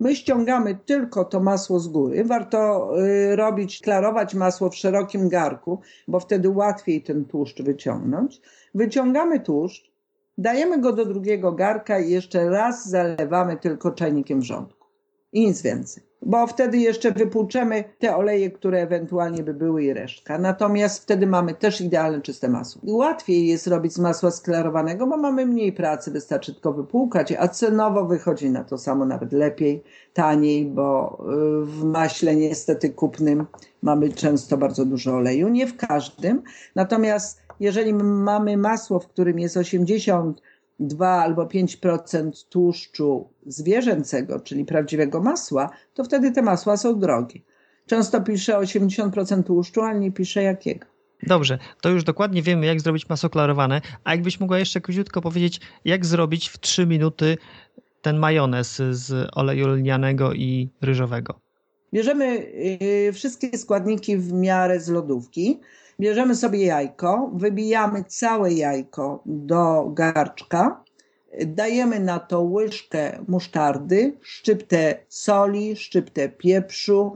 My 0.00 0.16
ściągamy 0.16 0.78
tylko 0.86 1.24
to 1.24 1.40
masło 1.40 1.80
z 1.80 1.88
góry. 1.88 2.24
Warto 2.24 2.90
y, 3.00 3.36
robić, 3.36 3.80
klarować 3.80 4.34
masło 4.34 4.70
w 4.70 4.76
szerokim 4.76 5.28
garku, 5.28 5.80
bo 6.08 6.20
wtedy 6.20 6.48
łatwiej 6.48 7.02
ten 7.02 7.24
tłuszcz 7.24 7.62
wyciągnąć. 7.62 8.40
Wyciągamy 8.74 9.40
tłuszcz, 9.40 9.92
dajemy 10.38 10.80
go 10.80 10.92
do 10.92 11.04
drugiego 11.04 11.52
garka 11.52 11.98
i 11.98 12.10
jeszcze 12.10 12.50
raz 12.50 12.88
zalewamy 12.88 13.56
tylko 13.56 13.90
czajnikiem 13.90 14.40
wrzątku. 14.40 14.86
I 15.32 15.46
nic 15.46 15.62
więcej. 15.62 16.09
Bo 16.22 16.46
wtedy 16.46 16.78
jeszcze 16.78 17.12
wypłuczemy 17.12 17.84
te 17.98 18.16
oleje, 18.16 18.50
które 18.50 18.82
ewentualnie 18.82 19.42
by 19.42 19.54
były 19.54 19.84
i 19.84 19.92
resztka. 19.92 20.38
Natomiast 20.38 21.02
wtedy 21.02 21.26
mamy 21.26 21.54
też 21.54 21.80
idealne 21.80 22.20
czyste 22.20 22.48
masło. 22.48 22.82
Łatwiej 22.84 23.46
jest 23.46 23.66
robić 23.66 23.92
z 23.92 23.98
masła 23.98 24.30
sklarowanego, 24.30 25.06
bo 25.06 25.16
mamy 25.16 25.46
mniej 25.46 25.72
pracy, 25.72 26.10
wystarczy 26.10 26.54
tylko 26.54 26.72
wypłukać, 26.72 27.32
a 27.32 27.48
cenowo 27.48 28.04
wychodzi 28.04 28.50
na 28.50 28.64
to 28.64 28.78
samo 28.78 29.04
nawet 29.04 29.32
lepiej, 29.32 29.82
taniej, 30.14 30.66
bo 30.66 31.18
y, 31.62 31.66
w 31.66 31.84
maśle 31.84 32.36
niestety 32.36 32.90
kupnym 32.90 33.46
mamy 33.82 34.08
często 34.12 34.56
bardzo 34.56 34.84
dużo 34.84 35.14
oleju. 35.14 35.48
Nie 35.48 35.66
w 35.66 35.76
każdym. 35.76 36.42
Natomiast 36.74 37.42
jeżeli 37.60 37.94
mamy 37.94 38.56
masło, 38.56 39.00
w 39.00 39.08
którym 39.08 39.38
jest 39.38 39.56
80 39.56 40.42
2 40.80 41.08
albo 41.08 41.46
5% 41.46 42.48
tłuszczu 42.48 43.28
zwierzęcego, 43.46 44.40
czyli 44.40 44.64
prawdziwego 44.64 45.20
masła, 45.20 45.70
to 45.94 46.04
wtedy 46.04 46.32
te 46.32 46.42
masła 46.42 46.76
są 46.76 46.98
drogie. 46.98 47.40
Często 47.86 48.20
pisze 48.20 48.52
80% 48.52 49.42
tłuszczu, 49.42 49.82
ale 49.82 50.00
nie 50.00 50.12
pisze 50.12 50.42
jakiego. 50.42 50.86
Dobrze, 51.22 51.58
to 51.80 51.88
już 51.88 52.04
dokładnie 52.04 52.42
wiemy, 52.42 52.66
jak 52.66 52.80
zrobić 52.80 53.08
masło 53.08 53.30
klarowane. 53.30 53.80
A 54.04 54.14
jakbyś 54.14 54.40
mogła 54.40 54.58
jeszcze 54.58 54.80
króciutko 54.80 55.20
powiedzieć, 55.20 55.60
jak 55.84 56.06
zrobić 56.06 56.48
w 56.48 56.58
3 56.58 56.86
minuty 56.86 57.38
ten 58.02 58.18
majonez 58.18 58.82
z 58.90 59.28
oleju 59.32 59.68
lnianego 59.68 60.32
i 60.32 60.68
ryżowego? 60.80 61.40
Bierzemy 61.94 62.46
y, 63.08 63.12
wszystkie 63.12 63.58
składniki 63.58 64.16
w 64.16 64.32
miarę 64.32 64.80
z 64.80 64.88
lodówki. 64.88 65.60
Bierzemy 66.00 66.34
sobie 66.34 66.64
jajko, 66.64 67.30
wybijamy 67.34 68.04
całe 68.04 68.52
jajko 68.52 69.22
do 69.26 69.90
garczka, 69.94 70.84
dajemy 71.46 72.00
na 72.00 72.18
to 72.18 72.42
łyżkę 72.42 73.24
musztardy, 73.28 74.16
szczyptę 74.20 74.94
soli, 75.08 75.76
szczyptę 75.76 76.28
pieprzu, 76.28 77.14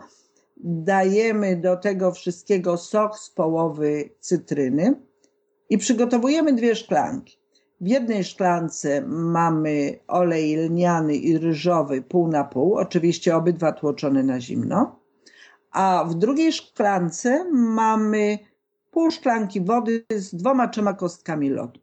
dajemy 0.64 1.57
do 1.57 1.77
tego 1.77 2.12
wszystkiego 2.12 2.77
sok 2.77 3.18
z 3.18 3.31
połowy 3.31 4.11
cytryny 4.20 4.94
i 5.70 5.79
przygotowujemy 5.79 6.53
dwie 6.53 6.75
szklanki. 6.75 7.38
W 7.81 7.87
jednej 7.87 8.25
szklance 8.25 9.05
mamy 9.07 9.99
olej 10.09 10.57
lniany 10.57 11.16
i 11.16 11.38
ryżowy 11.38 12.03
pół 12.03 12.29
na 12.29 12.44
pół, 12.44 12.75
oczywiście 12.75 13.37
obydwa 13.37 13.73
tłoczone 13.73 14.23
na 14.23 14.40
zimno, 14.40 15.01
a 15.70 16.05
w 16.09 16.14
drugiej 16.14 16.53
szklance 16.53 17.44
mamy 17.53 18.38
pół 18.95 19.11
szklanki 19.11 19.61
wody 19.61 20.05
z 20.17 20.35
dwoma, 20.35 20.69
trzema 20.69 20.95
kostkami 20.95 21.51
lodu. 21.51 21.81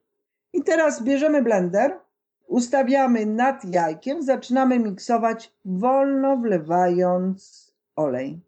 I 0.53 0.63
teraz 0.63 1.03
bierzemy 1.03 1.41
blender, 1.41 1.99
ustawiamy 2.47 3.25
nad 3.25 3.65
jajkiem, 3.65 4.23
zaczynamy 4.23 4.79
miksować, 4.79 5.53
wolno 5.65 6.37
wlewając 6.37 7.71
olej. 7.95 8.39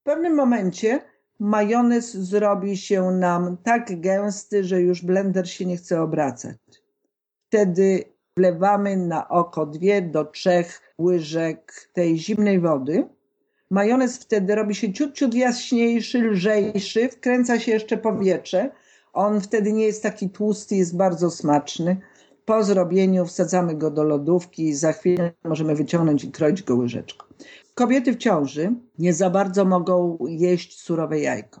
W 0.00 0.02
pewnym 0.02 0.34
momencie 0.34 1.00
majonez 1.40 2.14
zrobi 2.14 2.76
się 2.76 3.02
nam 3.10 3.56
tak 3.56 4.00
gęsty, 4.00 4.64
że 4.64 4.80
już 4.80 5.02
blender 5.02 5.50
się 5.50 5.66
nie 5.66 5.76
chce 5.76 6.02
obracać. 6.02 6.56
Wtedy 7.46 8.04
wlewamy 8.36 8.96
na 8.96 9.28
oko 9.28 9.66
dwie 9.66 10.02
do 10.02 10.24
trzech 10.24 10.94
łyżek 10.98 11.88
tej 11.92 12.18
zimnej 12.18 12.60
wody 12.60 13.08
Majonez 13.70 14.18
wtedy 14.18 14.54
robi 14.54 14.74
się 14.74 14.92
ciut, 14.92 15.14
ciut 15.14 15.34
jaśniejszy, 15.34 16.22
lżejszy, 16.22 17.08
wkręca 17.08 17.60
się 17.60 17.72
jeszcze 17.72 17.96
powietrze. 17.96 18.70
On 19.12 19.40
wtedy 19.40 19.72
nie 19.72 19.84
jest 19.86 20.02
taki 20.02 20.30
tłusty, 20.30 20.76
jest 20.76 20.96
bardzo 20.96 21.30
smaczny. 21.30 21.96
Po 22.44 22.64
zrobieniu 22.64 23.26
wsadzamy 23.26 23.74
go 23.74 23.90
do 23.90 24.04
lodówki 24.04 24.68
i 24.68 24.74
za 24.74 24.92
chwilę 24.92 25.32
możemy 25.44 25.74
wyciągnąć 25.74 26.24
i 26.24 26.30
kroić 26.30 26.62
go 26.62 26.76
łyżeczką. 26.76 27.26
Kobiety 27.74 28.12
w 28.12 28.16
ciąży 28.16 28.74
nie 28.98 29.12
za 29.14 29.30
bardzo 29.30 29.64
mogą 29.64 30.18
jeść 30.28 30.80
surowe 30.80 31.20
jajko. 31.20 31.60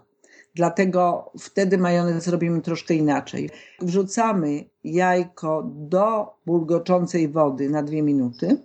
Dlatego 0.54 1.32
wtedy 1.40 1.78
majonez 1.78 2.28
robimy 2.28 2.60
troszkę 2.60 2.94
inaczej. 2.94 3.50
Wrzucamy 3.80 4.64
jajko 4.84 5.62
do 5.74 6.34
bulgoczącej 6.46 7.28
wody 7.28 7.70
na 7.70 7.82
dwie 7.82 8.02
minuty, 8.02 8.56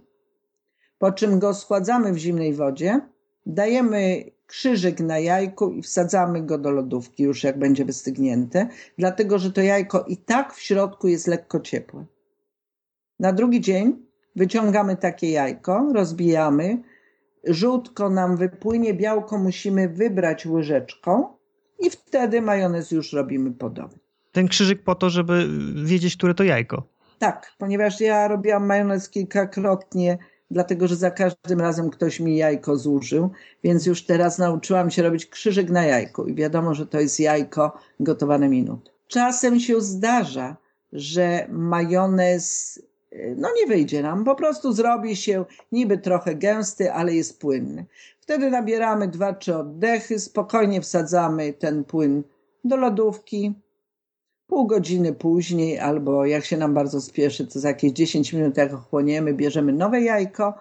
po 0.97 1.11
czym 1.11 1.39
go 1.39 1.53
schładzamy 1.53 2.13
w 2.13 2.17
zimnej 2.17 2.53
wodzie 2.53 3.01
Dajemy 3.49 4.31
krzyżyk 4.47 4.99
na 4.99 5.19
jajku 5.19 5.71
i 5.71 5.81
wsadzamy 5.81 6.41
go 6.41 6.57
do 6.57 6.71
lodówki 6.71 7.23
już 7.23 7.43
jak 7.43 7.59
będzie 7.59 7.85
wystygnięte, 7.85 8.67
dlatego 8.97 9.39
że 9.39 9.51
to 9.51 9.61
jajko 9.61 10.03
i 10.07 10.17
tak 10.17 10.53
w 10.53 10.61
środku 10.61 11.07
jest 11.07 11.27
lekko 11.27 11.59
ciepłe. 11.59 12.05
Na 13.19 13.33
drugi 13.33 13.61
dzień 13.61 14.05
wyciągamy 14.35 14.97
takie 14.97 15.31
jajko, 15.31 15.91
rozbijamy, 15.93 16.77
żółtko 17.47 18.09
nam 18.09 18.37
wypłynie, 18.37 18.93
białko 18.93 19.37
musimy 19.37 19.89
wybrać 19.89 20.45
łyżeczką 20.45 21.27
i 21.79 21.89
wtedy 21.89 22.41
majonez 22.41 22.91
już 22.91 23.13
robimy 23.13 23.51
podobny. 23.51 23.99
Ten 24.31 24.47
krzyżyk 24.47 24.83
po 24.83 24.95
to, 24.95 25.09
żeby 25.09 25.47
wiedzieć, 25.85 26.17
które 26.17 26.33
to 26.33 26.43
jajko. 26.43 26.83
Tak, 27.19 27.51
ponieważ 27.57 28.01
ja 28.01 28.27
robiłam 28.27 28.65
majonez 28.65 29.09
kilkakrotnie 29.09 30.17
dlatego 30.51 30.87
że 30.87 30.95
za 30.95 31.11
każdym 31.11 31.61
razem 31.61 31.89
ktoś 31.89 32.19
mi 32.19 32.37
jajko 32.37 32.77
zużył, 32.77 33.29
więc 33.63 33.85
już 33.85 34.05
teraz 34.05 34.37
nauczyłam 34.37 34.91
się 34.91 35.03
robić 35.03 35.25
krzyżyk 35.25 35.69
na 35.69 35.85
jajku 35.85 36.25
i 36.25 36.35
wiadomo, 36.35 36.73
że 36.73 36.87
to 36.87 36.99
jest 36.99 37.19
jajko 37.19 37.77
gotowane 37.99 38.49
minut. 38.49 38.91
Czasem 39.07 39.59
się 39.59 39.81
zdarza, 39.81 40.57
że 40.93 41.47
majonez 41.51 42.79
no 43.35 43.49
nie 43.55 43.67
wyjdzie 43.67 44.01
nam, 44.03 44.23
po 44.23 44.35
prostu 44.35 44.73
zrobi 44.73 45.15
się 45.15 45.45
niby 45.71 45.97
trochę 45.97 46.35
gęsty, 46.35 46.93
ale 46.93 47.15
jest 47.15 47.39
płynny. 47.39 47.85
Wtedy 48.19 48.49
nabieramy 48.49 49.07
dwa 49.07 49.33
trzy 49.33 49.55
oddechy, 49.55 50.19
spokojnie 50.19 50.81
wsadzamy 50.81 51.53
ten 51.53 51.83
płyn 51.83 52.23
do 52.63 52.77
lodówki. 52.77 53.53
Pół 54.49 54.67
godziny 54.67 55.13
później, 55.13 55.79
albo 55.79 56.25
jak 56.25 56.45
się 56.45 56.57
nam 56.57 56.73
bardzo 56.73 57.01
spieszy, 57.01 57.47
to 57.47 57.59
za 57.59 57.67
jakieś 57.67 57.91
10 57.91 58.33
minut, 58.33 58.57
jak 58.57 58.73
ochłoniemy, 58.73 59.33
bierzemy 59.33 59.73
nowe 59.73 60.01
jajko 60.01 60.53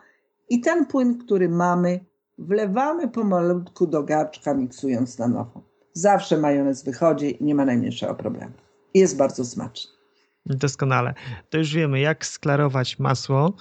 i 0.49 0.61
ten 0.61 0.87
płyn, 0.87 1.19
który 1.19 1.49
mamy, 1.49 2.01
wlewamy 2.39 3.09
pomalutku 3.09 3.87
do 3.87 4.03
garczka, 4.03 4.55
miksując 4.55 5.19
na 5.19 5.29
nowo. 5.29 5.63
Zawsze 5.93 6.39
majonez 6.39 6.85
wychodzi 6.85 7.43
i 7.43 7.45
nie 7.45 7.55
ma 7.55 7.65
najmniejszego 7.65 8.15
problemu. 8.15 8.53
Jest 8.95 9.17
bardzo 9.17 9.45
smaczny. 9.45 9.91
Doskonale. 10.47 11.15
To 11.51 11.59
już 11.59 11.75
wiemy, 11.75 12.01
jak 12.01 12.27
sklarować 12.27 12.99
masło 12.99 13.53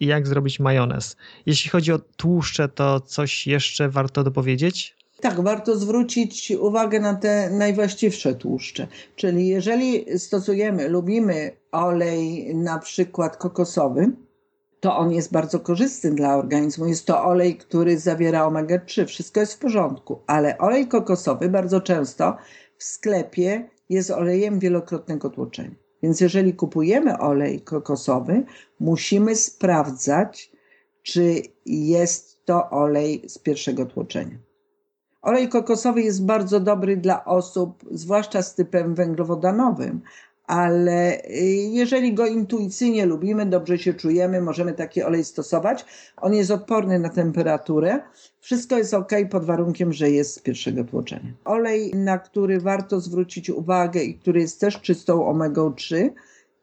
i 0.00 0.06
jak 0.06 0.26
zrobić 0.26 0.60
majonez. 0.60 1.16
Jeśli 1.46 1.70
chodzi 1.70 1.92
o 1.92 1.98
tłuszcze, 1.98 2.68
to 2.68 3.00
coś 3.00 3.46
jeszcze 3.46 3.88
warto 3.88 4.24
dopowiedzieć? 4.24 4.96
Tak, 5.20 5.40
warto 5.40 5.76
zwrócić 5.76 6.50
uwagę 6.50 7.00
na 7.00 7.14
te 7.14 7.50
najwłaściwsze 7.50 8.34
tłuszcze. 8.34 8.86
Czyli 9.16 9.48
jeżeli 9.48 10.18
stosujemy, 10.18 10.88
lubimy 10.88 11.50
olej 11.72 12.54
na 12.54 12.78
przykład 12.78 13.36
kokosowy, 13.36 14.12
to 14.80 14.96
on 14.96 15.12
jest 15.12 15.32
bardzo 15.32 15.60
korzystny 15.60 16.10
dla 16.10 16.36
organizmu. 16.36 16.86
Jest 16.86 17.06
to 17.06 17.24
olej, 17.24 17.56
który 17.56 17.98
zawiera 17.98 18.46
omega-3. 18.46 19.06
Wszystko 19.06 19.40
jest 19.40 19.54
w 19.54 19.58
porządku, 19.58 20.18
ale 20.26 20.58
olej 20.58 20.88
kokosowy 20.88 21.48
bardzo 21.48 21.80
często 21.80 22.36
w 22.78 22.84
sklepie 22.84 23.68
jest 23.88 24.10
olejem 24.10 24.58
wielokrotnego 24.58 25.30
tłoczenia. 25.30 25.74
Więc 26.02 26.20
jeżeli 26.20 26.54
kupujemy 26.54 27.18
olej 27.18 27.60
kokosowy, 27.60 28.44
musimy 28.80 29.36
sprawdzać, 29.36 30.52
czy 31.02 31.42
jest 31.66 32.44
to 32.44 32.70
olej 32.70 33.22
z 33.28 33.38
pierwszego 33.38 33.86
tłoczenia. 33.86 34.45
Olej 35.26 35.48
kokosowy 35.48 36.02
jest 36.02 36.24
bardzo 36.24 36.60
dobry 36.60 36.96
dla 36.96 37.24
osób, 37.24 37.84
zwłaszcza 37.90 38.42
z 38.42 38.54
typem 38.54 38.94
węglowodanowym, 38.94 40.00
ale 40.46 41.24
y, 41.24 41.30
jeżeli 41.70 42.14
go 42.14 42.26
intuicyjnie 42.26 43.06
lubimy, 43.06 43.46
dobrze 43.46 43.78
się 43.78 43.94
czujemy, 43.94 44.40
możemy 44.40 44.72
taki 44.72 45.02
olej 45.02 45.24
stosować. 45.24 45.84
On 46.16 46.34
jest 46.34 46.50
odporny 46.50 46.98
na 46.98 47.08
temperaturę. 47.08 48.00
Wszystko 48.40 48.78
jest 48.78 48.94
ok 48.94 49.12
pod 49.30 49.44
warunkiem, 49.44 49.92
że 49.92 50.10
jest 50.10 50.34
z 50.34 50.38
pierwszego 50.38 50.84
tłoczenia. 50.84 51.32
Olej, 51.44 51.94
na 51.94 52.18
który 52.18 52.60
warto 52.60 53.00
zwrócić 53.00 53.50
uwagę 53.50 54.02
i 54.02 54.14
który 54.14 54.40
jest 54.40 54.60
też 54.60 54.80
czystą 54.80 55.26
omegą 55.26 55.74
3, 55.74 56.12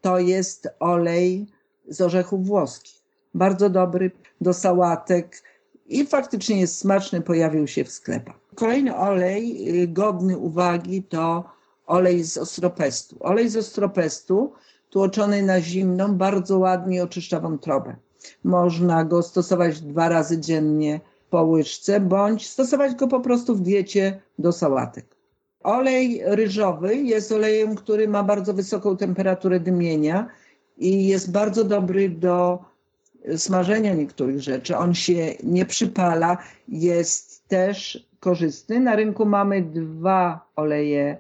to 0.01 0.19
jest 0.19 0.67
olej 0.79 1.47
z 1.87 2.01
orzechów 2.01 2.47
włoskich. 2.47 3.01
Bardzo 3.33 3.69
dobry 3.69 4.11
do 4.41 4.53
sałatek 4.53 5.43
i 5.87 6.05
faktycznie 6.05 6.59
jest 6.59 6.77
smaczny, 6.77 7.21
pojawił 7.21 7.67
się 7.67 7.83
w 7.83 7.91
sklepach. 7.91 8.42
Kolejny 8.55 8.95
olej 8.95 9.69
y, 9.83 9.87
godny 9.87 10.37
uwagi 10.37 11.03
to 11.03 11.43
olej 11.85 12.23
z 12.23 12.37
ostropestu. 12.37 13.17
Olej 13.19 13.49
z 13.49 13.57
ostropestu 13.57 14.53
tłoczony 14.89 15.43
na 15.43 15.61
zimną 15.61 16.15
bardzo 16.17 16.59
ładnie 16.59 17.03
oczyszcza 17.03 17.39
wątrobę. 17.39 17.95
Można 18.43 19.03
go 19.03 19.23
stosować 19.23 19.81
dwa 19.81 20.09
razy 20.09 20.39
dziennie 20.39 20.99
po 21.29 21.43
łyżce, 21.43 21.99
bądź 21.99 22.49
stosować 22.49 22.95
go 22.95 23.07
po 23.07 23.19
prostu 23.19 23.55
w 23.55 23.61
diecie 23.61 24.21
do 24.39 24.51
sałatek. 24.51 25.05
Olej 25.63 26.21
ryżowy 26.25 26.95
jest 26.95 27.31
olejem, 27.31 27.75
który 27.75 28.07
ma 28.07 28.23
bardzo 28.23 28.53
wysoką 28.53 28.97
temperaturę 28.97 29.59
dymienia 29.59 30.27
i 30.77 31.07
jest 31.07 31.31
bardzo 31.31 31.63
dobry 31.63 32.09
do 32.09 32.59
smażenia 33.37 33.93
niektórych 33.93 34.41
rzeczy. 34.41 34.77
On 34.77 34.93
się 34.93 35.35
nie 35.43 35.65
przypala, 35.65 36.37
jest 36.67 37.47
też 37.47 38.07
korzystny. 38.23 38.79
Na 38.79 38.95
rynku 38.95 39.25
mamy 39.25 39.61
dwa 39.61 40.49
oleje 40.55 41.17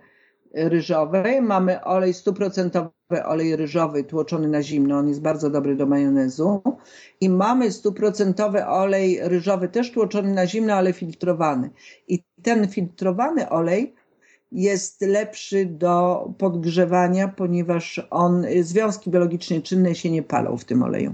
ryżowej. 0.53 1.41
Mamy 1.41 1.83
olej 1.83 2.13
stuprocentowy, 2.13 3.23
olej 3.25 3.55
ryżowy 3.55 4.03
tłoczony 4.03 4.47
na 4.47 4.61
zimno. 4.63 4.97
On 4.97 5.07
jest 5.07 5.21
bardzo 5.21 5.49
dobry 5.49 5.75
do 5.75 5.85
majonezu. 5.85 6.61
I 7.21 7.29
mamy 7.29 7.71
stuprocentowy 7.71 8.65
olej 8.65 9.19
ryżowy 9.21 9.67
też 9.67 9.91
tłoczony 9.91 10.33
na 10.33 10.47
zimno, 10.47 10.73
ale 10.73 10.93
filtrowany. 10.93 11.69
I 12.07 12.23
ten 12.43 12.67
filtrowany 12.67 13.49
olej 13.49 13.93
jest 14.51 15.01
lepszy 15.01 15.65
do 15.65 16.27
podgrzewania, 16.37 17.27
ponieważ 17.27 18.07
on, 18.09 18.45
związki 18.61 19.11
biologicznie 19.11 19.61
czynne 19.61 19.95
się 19.95 20.11
nie 20.11 20.23
palą 20.23 20.57
w 20.57 20.65
tym 20.65 20.83
oleju. 20.83 21.13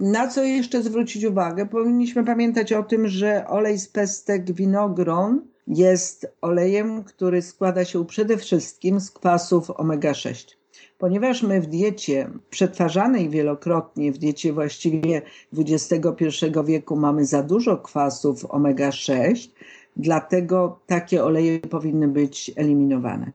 Na 0.00 0.28
co 0.28 0.42
jeszcze 0.42 0.82
zwrócić 0.82 1.24
uwagę? 1.24 1.66
Powinniśmy 1.66 2.24
pamiętać 2.24 2.72
o 2.72 2.82
tym, 2.82 3.08
że 3.08 3.46
olej 3.48 3.78
z 3.78 3.88
pestek 3.88 4.52
winogron 4.52 5.40
jest 5.66 6.34
olejem, 6.40 7.04
który 7.04 7.42
składa 7.42 7.84
się 7.84 8.06
przede 8.06 8.36
wszystkim 8.36 9.00
z 9.00 9.10
kwasów 9.10 9.70
omega-6. 9.70 10.54
Ponieważ 10.98 11.42
my 11.42 11.60
w 11.60 11.66
diecie 11.66 12.30
przetwarzanej 12.50 13.30
wielokrotnie, 13.30 14.12
w 14.12 14.18
diecie 14.18 14.52
właściwie 14.52 15.22
XXI 15.58 16.26
wieku 16.64 16.96
mamy 16.96 17.26
za 17.26 17.42
dużo 17.42 17.76
kwasów 17.76 18.44
omega-6, 18.44 19.48
dlatego 19.96 20.80
takie 20.86 21.24
oleje 21.24 21.58
powinny 21.58 22.08
być 22.08 22.50
eliminowane. 22.56 23.32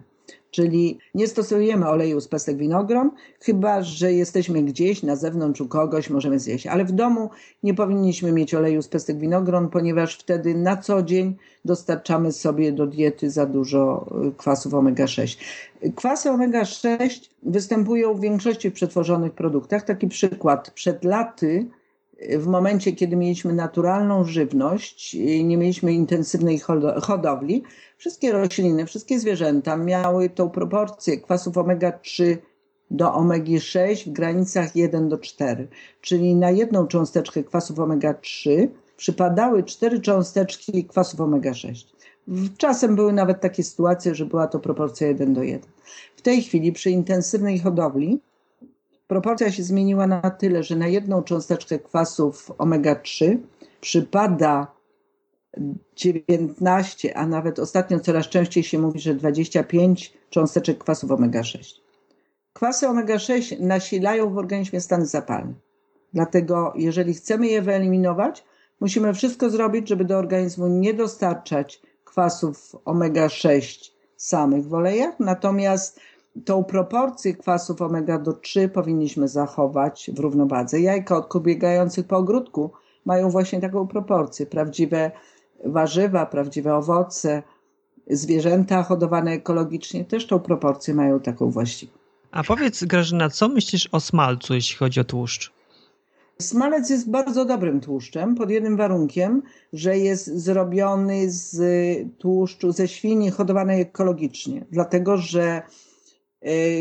Czyli 0.56 1.00
nie 1.15 1.28
stosujemy 1.28 1.88
oleju 1.89 2.22
z 2.22 2.28
pestek 2.28 2.58
winogron, 2.58 3.12
chyba 3.41 3.82
że 3.82 4.13
jesteśmy 4.13 4.63
gdzieś 4.63 5.04
na 5.04 5.15
zewnątrz 5.15 5.62
u 5.62 5.68
kogoś, 5.68 6.10
możemy 6.10 6.39
zjeść. 6.39 6.68
Ale 6.68 6.86
w 6.86 6.91
domu 6.91 7.30
nie 7.63 7.74
powinniśmy 7.74 8.32
mieć 8.32 8.54
oleju 8.54 8.82
z 8.82 8.88
pestek 8.88 9.18
winogron, 9.18 9.70
ponieważ 9.70 10.18
wtedy 10.18 10.56
na 10.56 10.78
co 10.78 11.04
dzień 11.04 11.36
dostarczamy 11.65 12.32
sobie 12.32 12.72
do 12.72 12.88
diety 12.88 13.30
za 13.30 13.46
dużo 13.46 14.06
y, 14.28 14.32
kwasów 14.32 14.74
omega-6. 14.74 15.38
Kwasy 15.96 16.30
omega-6 16.30 17.30
występują 17.44 18.13
w 18.13 18.22
większości 18.22 18.72
przetworzonych 18.72 19.34
produktach. 19.34 19.84
Taki 19.84 20.08
przykład. 20.08 20.72
Przed 20.72 21.04
laty 21.04 21.65
w 22.39 22.47
momencie, 22.47 22.91
kiedy 22.91 23.15
mieliśmy 23.15 23.54
naturalną 23.54 24.23
żywność, 24.23 25.13
nie 25.43 25.58
mieliśmy 25.58 25.93
intensywnej 25.93 26.60
hodowli, 27.01 27.63
wszystkie 27.97 28.32
rośliny, 28.32 28.86
wszystkie 28.86 29.19
zwierzęta 29.19 29.78
miały 29.78 30.30
tą 30.30 30.49
proporcję 30.49 31.17
kwasów 31.17 31.56
omega-3 31.56 32.38
do 32.91 33.12
omegi-6 33.12 34.10
w 34.10 34.13
granicach 34.13 34.75
1 34.75 35.10
do 35.10 35.17
4, 35.17 35.67
czyli 36.01 36.36
na 36.36 36.51
jedną 36.51 36.88
cząsteczkę 36.88 37.43
kwasów 37.43 37.78
omega-3 37.78 38.67
przypadały 38.97 39.63
cztery 39.63 39.99
cząsteczki 39.99 40.86
kwasów 40.86 41.19
omega-6. 41.19 41.86
Czasem 42.58 42.95
były 42.95 43.13
nawet 43.13 43.41
takie 43.41 43.63
sytuacje, 43.63 44.15
że 44.15 44.25
była 44.25 44.47
to 44.47 44.60
proporcja 44.60 45.08
1 45.08 45.34
do 45.34 45.43
1. 45.43 45.71
W 46.15 46.21
tej 46.21 46.41
chwili 46.41 46.71
przy 46.71 46.89
intensywnej 46.91 47.60
hodowli 47.60 48.19
proporcja 49.08 49.52
się 49.52 49.63
zmieniła 49.63 50.08
na 50.08 50.22
tyle, 50.22 50.63
że 50.63 50.76
na 50.76 50.88
jedną 50.88 51.24
cząsteczkę 51.24 51.80
kwasów 51.80 52.52
omega-3 52.58 53.38
przypada 53.82 54.76
19, 55.96 57.18
a 57.18 57.28
nawet 57.28 57.60
ostatnio 57.60 58.00
coraz 58.00 58.28
częściej 58.28 58.63
się 58.63 58.80
mówi, 58.80 59.00
że 59.00 59.15
25 59.15 60.13
cząsteczek 60.30 60.78
kwasów 60.78 61.12
omega-6. 61.12 61.80
Kwasy 62.54 62.88
omega-6 62.88 63.60
nasilają 63.60 64.30
w 64.34 64.38
organizmie 64.38 64.82
stany 64.82 65.06
zapalne. 65.06 65.54
Dlatego, 66.13 66.74
jeżeli 66.76 67.13
chcemy 67.13 67.48
je 67.48 67.62
wyeliminować, 67.62 68.44
musimy 68.80 69.13
wszystko 69.13 69.50
zrobić, 69.50 69.89
żeby 69.89 70.06
do 70.06 70.18
organizmu 70.18 70.68
nie 70.68 70.94
dostarczać 70.94 71.82
kwasów 72.04 72.76
omega-6 72.86 73.91
samych 74.18 74.68
w 74.68 74.74
olejach, 74.74 75.20
natomiast 75.20 76.00
tą 76.45 76.63
proporcję 76.63 77.34
kwasów 77.34 77.82
omega 77.82 78.19
do 78.19 78.34
3 78.34 78.69
powinniśmy 78.69 79.28
zachować 79.28 80.12
w 80.13 80.19
równowadze. 80.19 80.80
Jajka 80.80 81.17
od 81.17 81.43
biegających 81.43 82.08
po 82.08 82.17
ogródku 82.17 82.71
mają 83.06 83.30
właśnie 83.30 83.62
taką 83.62 83.88
proporcję. 83.88 84.45
Prawdziwe 84.45 85.12
warzywa, 85.65 86.26
prawdziwe 86.26 86.76
owoce, 86.76 87.43
zwierzęta 88.10 88.84
hodowane 88.84 89.32
ekologicznie 89.32 90.06
też 90.06 90.28
tą 90.28 90.39
proporcję 90.39 90.93
mają 90.93 91.19
taką 91.19 91.52
właściwą. 91.52 91.91
A 92.32 92.43
powiedz 92.43 92.84
Grażyna, 92.84 93.30
co 93.30 93.50
myślisz 93.50 93.89
o 93.91 94.00
smalcu, 94.00 94.54
jeśli 94.54 94.78
chodzi 94.78 95.00
o 95.00 95.04
tłuszcz? 95.04 95.52
Smalec 96.41 96.89
jest 96.89 97.10
bardzo 97.10 97.45
dobrym 97.45 97.82
tłuszczem, 97.82 98.36
pod 98.36 98.50
jednym 98.50 98.78
warunkiem, 98.78 99.41
że 99.74 99.98
jest 99.98 100.38
zrobiony 100.38 101.32
z 101.32 101.58
tłuszczu 102.17 102.71
ze 102.71 102.88
świni 102.88 103.32
hodowanej 103.32 103.82
ekologicznie. 103.82 104.65
Dlatego, 104.71 105.17
że 105.17 105.62
y, 105.62 105.94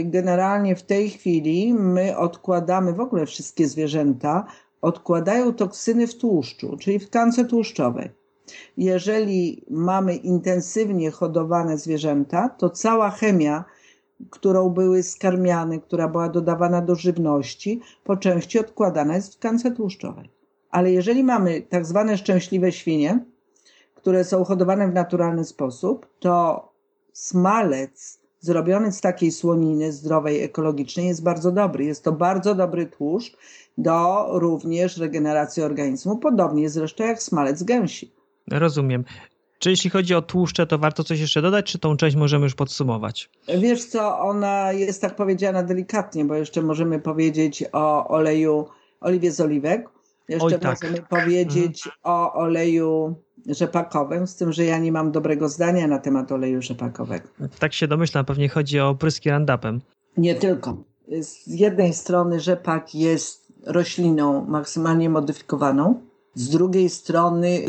generalnie 0.04 0.76
w 0.76 0.82
tej 0.82 1.10
chwili 1.10 1.74
my 1.74 2.16
odkładamy 2.16 2.92
w 2.92 3.00
ogóle 3.00 3.26
wszystkie 3.26 3.68
zwierzęta, 3.68 4.46
odkładają 4.82 5.54
toksyny 5.54 6.06
w 6.06 6.18
tłuszczu, 6.18 6.76
czyli 6.76 6.98
w 6.98 7.06
tkance 7.06 7.44
tłuszczowej. 7.44 8.10
Jeżeli 8.76 9.64
mamy 9.70 10.16
intensywnie 10.16 11.10
hodowane 11.10 11.78
zwierzęta, 11.78 12.48
to 12.48 12.70
cała 12.70 13.10
chemia 13.10 13.64
którą 14.30 14.70
były 14.70 15.02
skarmiane, 15.02 15.78
która 15.78 16.08
była 16.08 16.28
dodawana 16.28 16.80
do 16.80 16.94
żywności, 16.94 17.80
po 18.04 18.16
części 18.16 18.58
odkładana 18.58 19.14
jest 19.14 19.32
w 19.32 19.36
tkance 19.36 19.70
tłuszczowej. 19.70 20.30
Ale 20.70 20.92
jeżeli 20.92 21.24
mamy 21.24 21.62
tak 21.62 21.86
zwane 21.86 22.18
szczęśliwe 22.18 22.72
świnie, 22.72 23.24
które 23.94 24.24
są 24.24 24.44
hodowane 24.44 24.88
w 24.88 24.94
naturalny 24.94 25.44
sposób, 25.44 26.06
to 26.18 26.68
smalec 27.12 28.20
zrobiony 28.44 28.92
z 28.92 29.00
takiej 29.00 29.32
słoniny 29.32 29.92
zdrowej, 29.92 30.42
ekologicznej 30.42 31.06
jest 31.06 31.22
bardzo 31.22 31.52
dobry. 31.52 31.84
Jest 31.84 32.04
to 32.04 32.12
bardzo 32.12 32.54
dobry 32.54 32.86
tłuszcz 32.86 33.36
do 33.78 34.26
również 34.32 34.96
regeneracji 34.96 35.62
organizmu, 35.62 36.18
podobnie 36.18 36.70
zresztą 36.70 37.04
jak 37.04 37.22
smalec 37.22 37.62
gęsi. 37.62 38.12
Rozumiem. 38.50 39.04
Czy 39.58 39.70
jeśli 39.70 39.90
chodzi 39.90 40.14
o 40.14 40.22
tłuszcze, 40.22 40.66
to 40.66 40.78
warto 40.78 41.04
coś 41.04 41.20
jeszcze 41.20 41.42
dodać, 41.42 41.72
czy 41.72 41.78
tą 41.78 41.96
część 41.96 42.16
możemy 42.16 42.44
już 42.44 42.54
podsumować? 42.54 43.30
Wiesz 43.58 43.84
co, 43.84 44.18
ona 44.18 44.72
jest 44.72 45.00
tak 45.00 45.16
powiedziana 45.16 45.62
delikatnie, 45.62 46.24
bo 46.24 46.34
jeszcze 46.34 46.62
możemy 46.62 47.00
powiedzieć 47.00 47.64
o 47.72 48.08
oleju, 48.08 48.66
oliwie 49.00 49.32
z 49.32 49.40
oliwek. 49.40 49.88
Jeszcze 50.28 50.46
Oj, 50.46 50.58
tak. 50.58 50.82
możemy 50.82 51.02
powiedzieć 51.02 51.86
mhm. 51.86 52.00
o 52.02 52.32
oleju 52.32 53.14
rzepakowym, 53.46 54.26
z 54.26 54.36
tym, 54.36 54.52
że 54.52 54.64
ja 54.64 54.78
nie 54.78 54.92
mam 54.92 55.12
dobrego 55.12 55.48
zdania 55.48 55.86
na 55.86 55.98
temat 55.98 56.32
oleju 56.32 56.62
rzepakowego. 56.62 57.28
Tak 57.58 57.72
się 57.72 57.88
domyślam, 57.88 58.24
pewnie 58.24 58.48
chodzi 58.48 58.80
o 58.80 58.94
pryski 58.94 59.30
randapem. 59.30 59.80
Nie 60.16 60.34
tylko. 60.34 60.76
Z 61.20 61.46
jednej 61.46 61.94
strony 61.94 62.40
rzepak 62.40 62.94
jest 62.94 63.52
rośliną 63.66 64.44
maksymalnie 64.44 65.10
modyfikowaną, 65.10 66.00
z 66.34 66.48
drugiej 66.48 66.90
strony 66.90 67.64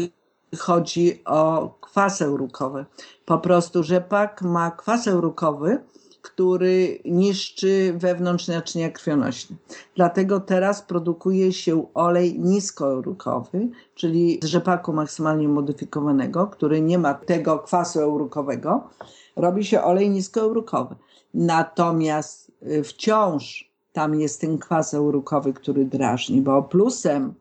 chodzi 0.57 1.21
o 1.25 1.69
kwas 1.81 2.21
eurukowy. 2.21 2.85
Po 3.25 3.37
prostu 3.37 3.83
rzepak 3.83 4.41
ma 4.41 4.71
kwas 4.71 5.07
eurukowy, 5.07 5.79
który 6.25 6.99
niszczy 7.05 7.93
wewnątrz 7.97 8.47
naczynia 8.47 8.89
krwionośne. 8.89 9.55
Dlatego 9.95 10.39
teraz 10.39 10.81
produkuje 10.81 11.53
się 11.53 11.93
olej 11.93 12.39
niskoeurukowy, 12.39 13.69
czyli 13.95 14.39
z 14.43 14.45
rzepaku 14.45 14.93
maksymalnie 14.93 15.47
modyfikowanego, 15.47 16.47
który 16.47 16.81
nie 16.81 16.97
ma 16.97 17.13
tego 17.13 17.59
kwasu 17.59 17.99
eurukowego. 17.99 18.89
Robi 19.35 19.65
się 19.65 19.83
olej 19.83 20.09
niskoeurukowy. 20.09 20.95
Natomiast 21.33 22.51
y, 22.71 22.83
wciąż 22.83 23.71
tam 23.93 24.19
jest 24.19 24.41
ten 24.41 24.57
kwas 24.57 24.93
eurukowy, 24.93 25.53
który 25.53 25.85
drażni, 25.85 26.41
bo 26.41 26.63
plusem 26.63 27.33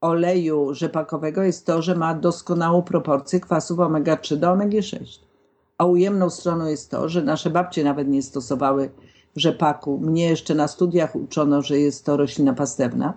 oleju 0.00 0.74
rzepakowego 0.74 1.42
jest 1.42 1.66
to, 1.66 1.82
że 1.82 1.94
ma 1.94 2.14
doskonałą 2.14 2.82
proporcję 2.82 3.40
kwasów 3.40 3.78
omega-3 3.78 4.36
do 4.36 4.52
omega-6. 4.52 5.25
A 5.78 5.84
ujemną 5.84 6.30
stroną 6.30 6.66
jest 6.66 6.90
to, 6.90 7.08
że 7.08 7.22
nasze 7.22 7.50
babcie 7.50 7.84
nawet 7.84 8.08
nie 8.08 8.22
stosowały 8.22 8.90
rzepaku. 9.36 9.98
Mnie 9.98 10.28
jeszcze 10.28 10.54
na 10.54 10.68
studiach 10.68 11.16
uczono, 11.16 11.62
że 11.62 11.78
jest 11.78 12.04
to 12.04 12.16
roślina 12.16 12.52
pastewna. 12.52 13.14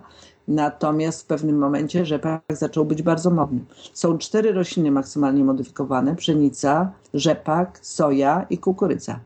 Natomiast 0.48 1.22
w 1.22 1.26
pewnym 1.26 1.58
momencie 1.58 2.06
rzepak 2.06 2.42
zaczął 2.52 2.84
być 2.84 3.02
bardzo 3.02 3.30
modny. 3.30 3.60
Są 3.92 4.18
cztery 4.18 4.52
rośliny 4.52 4.90
maksymalnie 4.90 5.44
modyfikowane: 5.44 6.16
pszenica, 6.16 6.92
rzepak, 7.14 7.78
soja 7.82 8.46
i 8.50 8.58
kukurydza. 8.58 9.20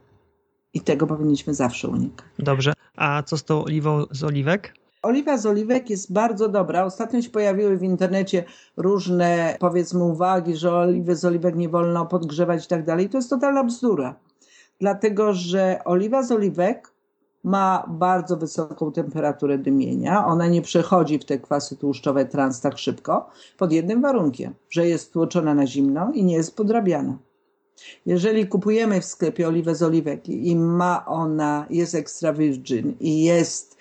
I 0.75 0.81
tego 0.81 1.07
powinniśmy 1.07 1.55
zawsze 1.55 1.89
unikać. 1.89 2.27
Dobrze. 2.39 2.73
A 2.97 3.23
co 3.23 3.37
z 3.37 3.45
tą 3.45 3.65
oliwą 3.65 4.05
z 4.11 4.25
oliwek? 4.25 4.75
Oliwa 5.05 5.39
z 5.39 5.47
oliwek 5.47 5.91
jest 5.91 6.13
bardzo 6.13 6.49
dobra. 6.49 6.85
Ostatnio 6.85 7.23
się 7.23 7.31
pojawiły 7.31 7.77
w 7.77 7.83
internecie 7.83 8.45
różne, 8.77 9.57
powiedzmy, 9.61 10.05
uwagi, 10.05 10.57
że 10.57 10.73
oliwy 10.73 11.17
z 11.17 11.25
oliwek 11.25 11.57
nie 11.57 11.69
wolno 11.69 12.07
podgrzewać 12.07 12.65
i 12.65 12.69
tak 12.69 12.85
dalej. 12.85 13.09
To 13.09 13.19
jest 13.19 13.31
totalna 13.31 13.65
bzdura. 13.65 14.15
Dlatego, 14.81 15.33
że 15.33 15.81
oliwa 15.85 16.23
z 16.23 16.33
oliwek 16.33 16.95
ma 17.45 17.85
bardzo 17.89 18.37
wysoką 18.37 18.93
temperaturę 18.93 19.59
dymienia. 19.59 20.27
Ona 20.27 20.47
nie 20.47 20.63
przechodzi 20.63 21.19
w 21.19 21.25
te 21.25 21.39
kwasy 21.39 21.77
tłuszczowe 21.77 22.25
trans 22.25 22.61
tak 22.61 22.79
szybko, 22.79 23.31
pod 23.59 23.73
jednym 23.73 24.03
warunkiem, 24.03 24.55
że 24.71 24.89
jest 24.89 25.13
tłoczona 25.13 25.55
na 25.55 25.67
zimno 25.67 26.13
i 26.13 26.25
nie 26.25 26.35
jest 26.35 26.57
podrabiana. 26.57 27.19
Jeżeli 28.07 28.47
kupujemy 28.47 29.01
w 29.01 29.05
sklepie 29.05 29.49
oliwę 29.49 29.75
z 29.75 29.83
oliwek 29.83 30.29
i 30.29 30.57
ma 30.57 31.07
ona, 31.07 31.67
jest 31.71 31.95
extra 31.95 32.33
virgin 32.33 32.95
i 33.01 33.25
jest 33.25 33.77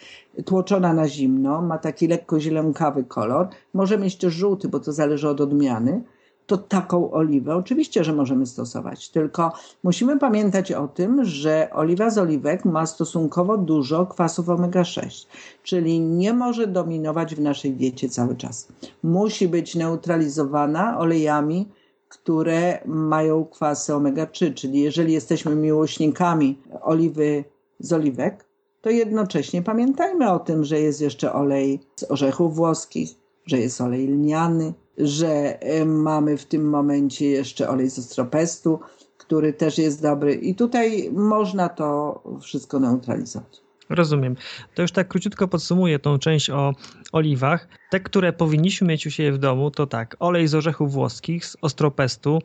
tłoczona 0.46 0.94
na 0.94 1.08
zimno, 1.08 1.62
ma 1.62 1.78
taki 1.78 2.08
lekko 2.08 2.40
zielonkawy 2.40 3.04
kolor, 3.04 3.48
może 3.74 3.98
mieć 3.98 4.16
też 4.16 4.34
żółty, 4.34 4.68
bo 4.70 4.80
to 4.80 4.92
zależy 4.92 5.30
od 5.30 5.42
odmiany, 5.42 6.04
to 6.48 6.58
taką 6.58 7.12
oliwę 7.12 7.56
oczywiście, 7.56 8.04
że 8.04 8.14
możemy 8.14 8.46
stosować. 8.46 9.10
Tylko 9.10 9.52
musimy 9.84 10.20
pamiętać 10.20 10.72
o 10.72 10.88
tym, 10.88 11.26
że 11.26 11.70
oliwa 11.74 12.10
z 12.10 12.18
oliwek 12.18 12.66
ma 12.66 12.86
stosunkowo 12.86 13.58
dużo 13.58 14.06
kwasów 14.06 14.48
omega-6, 14.48 15.28
czyli 15.64 16.00
nie 16.00 16.34
może 16.34 16.68
dominować 16.68 17.36
w 17.36 17.42
naszej 17.42 17.72
diecie 17.72 18.10
cały 18.10 18.36
czas. 18.36 18.68
Musi 19.04 19.48
być 19.48 19.76
neutralizowana 19.76 21.00
olejami, 21.00 21.68
które 22.14 22.80
mają 22.86 23.46
kwasy 23.46 23.94
omega-3, 23.94 24.54
czyli 24.54 24.82
jeżeli 24.82 25.14
jesteśmy 25.14 25.56
miłośnikami 25.56 26.60
oliwy 26.82 27.44
z 27.80 27.94
oliwek, 27.94 28.46
to 28.82 28.90
jednocześnie 28.90 29.62
pamiętajmy 29.62 30.32
o 30.32 30.40
tym, 30.40 30.64
że 30.64 30.80
jest 30.80 31.02
jeszcze 31.02 31.34
olej 31.34 31.80
z 31.96 32.12
orzechów 32.12 32.56
włoskich, 32.56 33.10
że 33.46 33.58
jest 33.58 33.82
olej 33.82 34.08
lniany, 34.08 34.74
że 34.98 35.62
e, 35.62 35.86
mamy 35.86 36.38
w 36.38 36.46
tym 36.46 36.70
momencie 36.70 37.26
jeszcze 37.26 37.70
olej 37.70 37.90
z 37.90 38.00
ostropestu, 38.00 38.80
który 39.18 39.54
też 39.54 39.78
jest 39.78 40.02
dobry 40.02 40.34
i 40.34 40.56
tutaj 40.56 41.10
można 41.14 41.70
to 41.70 42.22
wszystko 42.42 42.80
neutralizować. 42.80 43.63
Rozumiem. 43.94 44.36
To 44.76 44.82
już 44.82 44.92
tak 44.92 45.08
króciutko 45.08 45.48
podsumuję 45.48 46.00
tą 46.00 46.20
część 46.20 46.50
o 46.50 46.74
oliwach. 47.12 47.68
Te, 47.92 48.00
które 48.00 48.34
powinniśmy 48.34 48.88
mieć 48.88 49.08
u 49.08 49.12
siebie 49.12 49.32
w 49.32 49.38
domu, 49.38 49.72
to 49.72 49.88
tak, 49.88 50.16
olej 50.20 50.48
z 50.48 50.56
orzechów 50.56 50.92
włoskich, 50.92 51.46
z 51.46 51.58
ostropestu, 51.62 52.40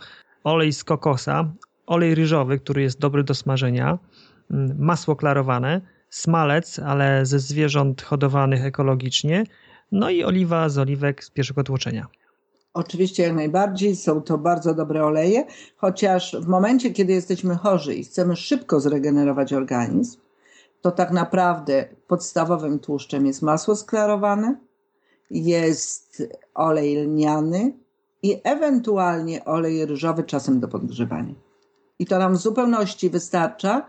olej 0.45 0.73
z 0.73 0.85
kokosa, 0.85 1.53
olej 1.87 2.15
ryżowy, 2.15 2.59
który 2.59 2.83
jest 2.83 3.01
dobry 3.01 3.25
do 3.25 3.35
smażenia, 3.35 3.99
mm, 4.51 4.77
masło 4.79 5.17
klarowane, 5.17 5.81
smalec, 6.11 6.79
ale 6.79 7.27
ze 7.27 7.39
zwierząt 7.39 8.03
hodowanych 8.03 8.65
ekologicznie, 8.65 9.45
no 9.93 10.11
i 10.11 10.25
oliwa 10.25 10.69
z 10.69 10.79
oliwek 10.79 11.25
z 11.25 11.31
pierwszego 11.31 11.65
tłoczenia. 11.65 12.07
Oczywiście 12.75 13.23
jak 13.23 13.35
najbardziej 13.35 13.97
są 13.97 14.23
to 14.23 14.39
bardzo 14.39 14.75
dobre 14.75 15.05
oleje, 15.05 15.45
chociaż 15.77 16.37
w 16.41 16.47
momencie, 16.47 16.91
kiedy 16.91 17.13
jesteśmy 17.13 17.57
chorzy 17.57 17.95
i 17.95 18.05
chcemy 18.05 18.37
szybko 18.37 18.81
zregenerować 18.81 19.53
organizm, 19.53 20.21
to 20.81 20.91
tak 20.91 21.11
naprawdę 21.11 21.89
podstawowym 22.07 22.79
tłuszczem 22.79 23.27
jest 23.27 23.43
masło 23.43 23.77
sklarowane, 23.77 24.57
jest 25.31 26.23
olej 26.55 26.97
lniany 26.97 27.73
i 28.23 28.41
ewentualnie 28.45 29.45
olej 29.45 29.87
ryżowy 29.87 30.25
czasem 30.25 30.61
do 30.61 30.69
podgrzewania. 30.69 31.35
I 31.99 32.07
to 32.07 32.19
nam 32.19 32.35
w 32.35 32.37
zupełności 32.37 33.11
wystarcza, 33.11 33.87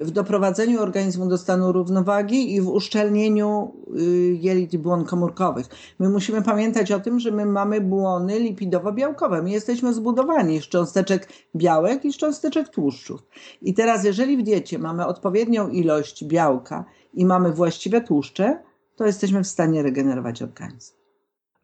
w 0.00 0.10
doprowadzeniu 0.10 0.82
organizmu 0.82 1.28
do 1.28 1.38
stanu 1.38 1.72
równowagi 1.72 2.54
i 2.54 2.60
w 2.60 2.68
uszczelnieniu 2.68 3.74
y, 3.98 4.38
jelit 4.40 4.72
i 4.72 4.78
błon 4.78 5.04
komórkowych. 5.04 5.66
My 5.98 6.08
musimy 6.08 6.42
pamiętać 6.42 6.92
o 6.92 7.00
tym, 7.00 7.20
że 7.20 7.30
my 7.30 7.46
mamy 7.46 7.80
błony 7.80 8.40
lipidowo-białkowe. 8.40 9.42
My 9.42 9.50
jesteśmy 9.50 9.94
zbudowani 9.94 10.60
z 10.60 10.68
cząsteczek 10.68 11.28
białek 11.56 12.04
i 12.04 12.12
z 12.12 12.16
cząsteczek 12.16 12.68
tłuszczów. 12.68 13.22
I 13.62 13.74
teraz, 13.74 14.04
jeżeli 14.04 14.36
w 14.36 14.42
diecie 14.42 14.78
mamy 14.78 15.06
odpowiednią 15.06 15.68
ilość 15.68 16.24
białka 16.24 16.84
i 17.14 17.26
mamy 17.26 17.52
właściwe 17.52 18.00
tłuszcze, 18.00 18.62
to 18.96 19.06
jesteśmy 19.06 19.44
w 19.44 19.46
stanie 19.46 19.82
regenerować 19.82 20.42
organizm. 20.42 20.94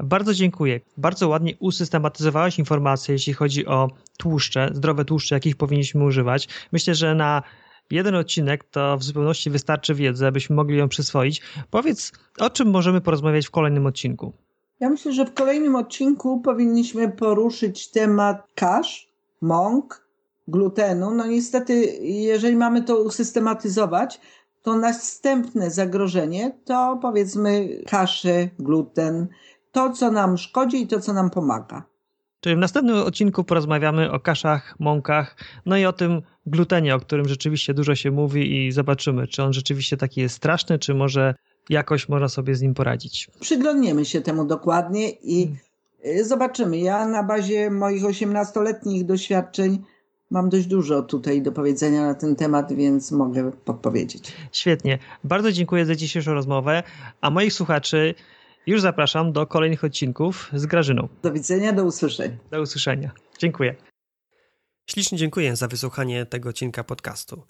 Bardzo 0.02 0.34
dziękuję. 0.34 0.80
Bardzo 0.96 1.28
ładnie 1.28 1.54
usystematyzowałaś 1.58 2.58
informacje, 2.58 3.12
jeśli 3.12 3.32
chodzi 3.32 3.66
o 3.66 3.88
tłuszcze, 4.18 4.70
zdrowe 4.72 5.04
tłuszcze, 5.04 5.34
jakich 5.34 5.56
powinniśmy 5.56 6.04
używać. 6.04 6.48
Myślę, 6.72 6.94
że 6.94 7.14
na 7.14 7.42
jeden 7.90 8.14
odcinek 8.14 8.64
to 8.64 8.96
w 8.96 9.02
zupełności 9.02 9.50
wystarczy 9.50 9.94
wiedzy, 9.94 10.26
abyśmy 10.26 10.56
mogli 10.56 10.78
ją 10.78 10.88
przyswoić. 10.88 11.42
Powiedz, 11.70 12.12
o 12.38 12.50
czym 12.50 12.70
możemy 12.70 13.00
porozmawiać 13.00 13.46
w 13.46 13.50
kolejnym 13.50 13.86
odcinku? 13.86 14.32
Ja 14.80 14.90
myślę, 14.90 15.12
że 15.12 15.24
w 15.24 15.34
kolejnym 15.34 15.76
odcinku 15.76 16.40
powinniśmy 16.40 17.08
poruszyć 17.08 17.90
temat 17.90 18.46
kasz, 18.54 19.08
mąk, 19.40 20.06
glutenu. 20.48 21.14
No 21.14 21.26
niestety, 21.26 21.74
jeżeli 22.02 22.56
mamy 22.56 22.82
to 22.82 23.02
usystematyzować, 23.02 24.20
to 24.62 24.76
następne 24.76 25.70
zagrożenie 25.70 26.58
to 26.64 26.98
powiedzmy 27.02 27.68
kasze, 27.86 28.48
gluten, 28.58 29.28
to 29.72 29.90
co 29.90 30.10
nam 30.10 30.38
szkodzi 30.38 30.82
i 30.82 30.86
to 30.86 31.00
co 31.00 31.12
nam 31.12 31.30
pomaga. 31.30 31.82
Czyli 32.40 32.56
w 32.56 32.58
następnym 32.58 32.96
odcinku 32.96 33.44
porozmawiamy 33.44 34.12
o 34.12 34.20
kaszach, 34.20 34.74
mąkach, 34.78 35.36
no 35.66 35.76
i 35.76 35.84
o 35.84 35.92
tym 35.92 36.22
glutenie, 36.46 36.94
o 36.94 37.00
którym 37.00 37.28
rzeczywiście 37.28 37.74
dużo 37.74 37.94
się 37.94 38.10
mówi 38.10 38.66
i 38.66 38.72
zobaczymy, 38.72 39.28
czy 39.28 39.42
on 39.42 39.52
rzeczywiście 39.52 39.96
taki 39.96 40.20
jest 40.20 40.34
straszny, 40.34 40.78
czy 40.78 40.94
może 40.94 41.34
jakoś 41.68 42.08
można 42.08 42.28
sobie 42.28 42.54
z 42.54 42.62
nim 42.62 42.74
poradzić. 42.74 43.30
Przyglądniemy 43.40 44.04
się 44.04 44.20
temu 44.20 44.44
dokładnie 44.44 45.10
i 45.10 45.56
hmm. 46.02 46.24
zobaczymy. 46.24 46.78
Ja 46.78 47.06
na 47.06 47.22
bazie 47.22 47.70
moich 47.70 48.02
18-letnich 48.04 49.04
doświadczeń 49.04 49.78
mam 50.30 50.48
dość 50.48 50.66
dużo 50.66 51.02
tutaj 51.02 51.42
do 51.42 51.52
powiedzenia 51.52 52.06
na 52.06 52.14
ten 52.14 52.36
temat, 52.36 52.72
więc 52.72 53.12
mogę 53.12 53.52
podpowiedzieć. 53.52 54.32
Świetnie. 54.52 54.98
Bardzo 55.24 55.52
dziękuję 55.52 55.86
za 55.86 55.94
dzisiejszą 55.94 56.34
rozmowę, 56.34 56.82
a 57.20 57.30
moich 57.30 57.52
słuchaczy 57.52 58.14
już 58.66 58.80
zapraszam 58.80 59.32
do 59.32 59.46
kolejnych 59.46 59.84
odcinków 59.84 60.50
z 60.54 60.66
Grażyną. 60.66 61.08
Do 61.22 61.32
widzenia, 61.32 61.72
do 61.72 61.84
usłyszenia. 61.84 62.36
Do 62.50 62.60
usłyszenia. 62.60 63.10
Dziękuję. 63.38 63.74
Ślicznie 64.90 65.18
dziękuję 65.18 65.56
za 65.56 65.68
wysłuchanie 65.68 66.26
tego 66.26 66.48
odcinka 66.48 66.84
podcastu. 66.84 67.46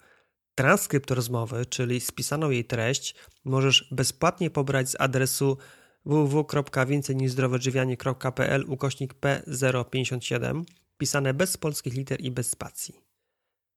Transkrypt 0.55 1.11
rozmowy, 1.11 1.65
czyli 1.65 2.01
spisaną 2.01 2.49
jej 2.49 2.65
treść, 2.65 3.15
możesz 3.45 3.87
bezpłatnie 3.91 4.49
pobrać 4.49 4.89
z 4.89 4.95
adresu 4.99 5.57
www.więcejniżzdrowoodżywianie.pl 6.05 8.65
ukośnik 8.67 9.13
P057 9.13 10.63
pisane 10.97 11.33
bez 11.33 11.57
polskich 11.57 11.93
liter 11.93 12.21
i 12.21 12.31
bez 12.31 12.49
spacji. 12.49 12.95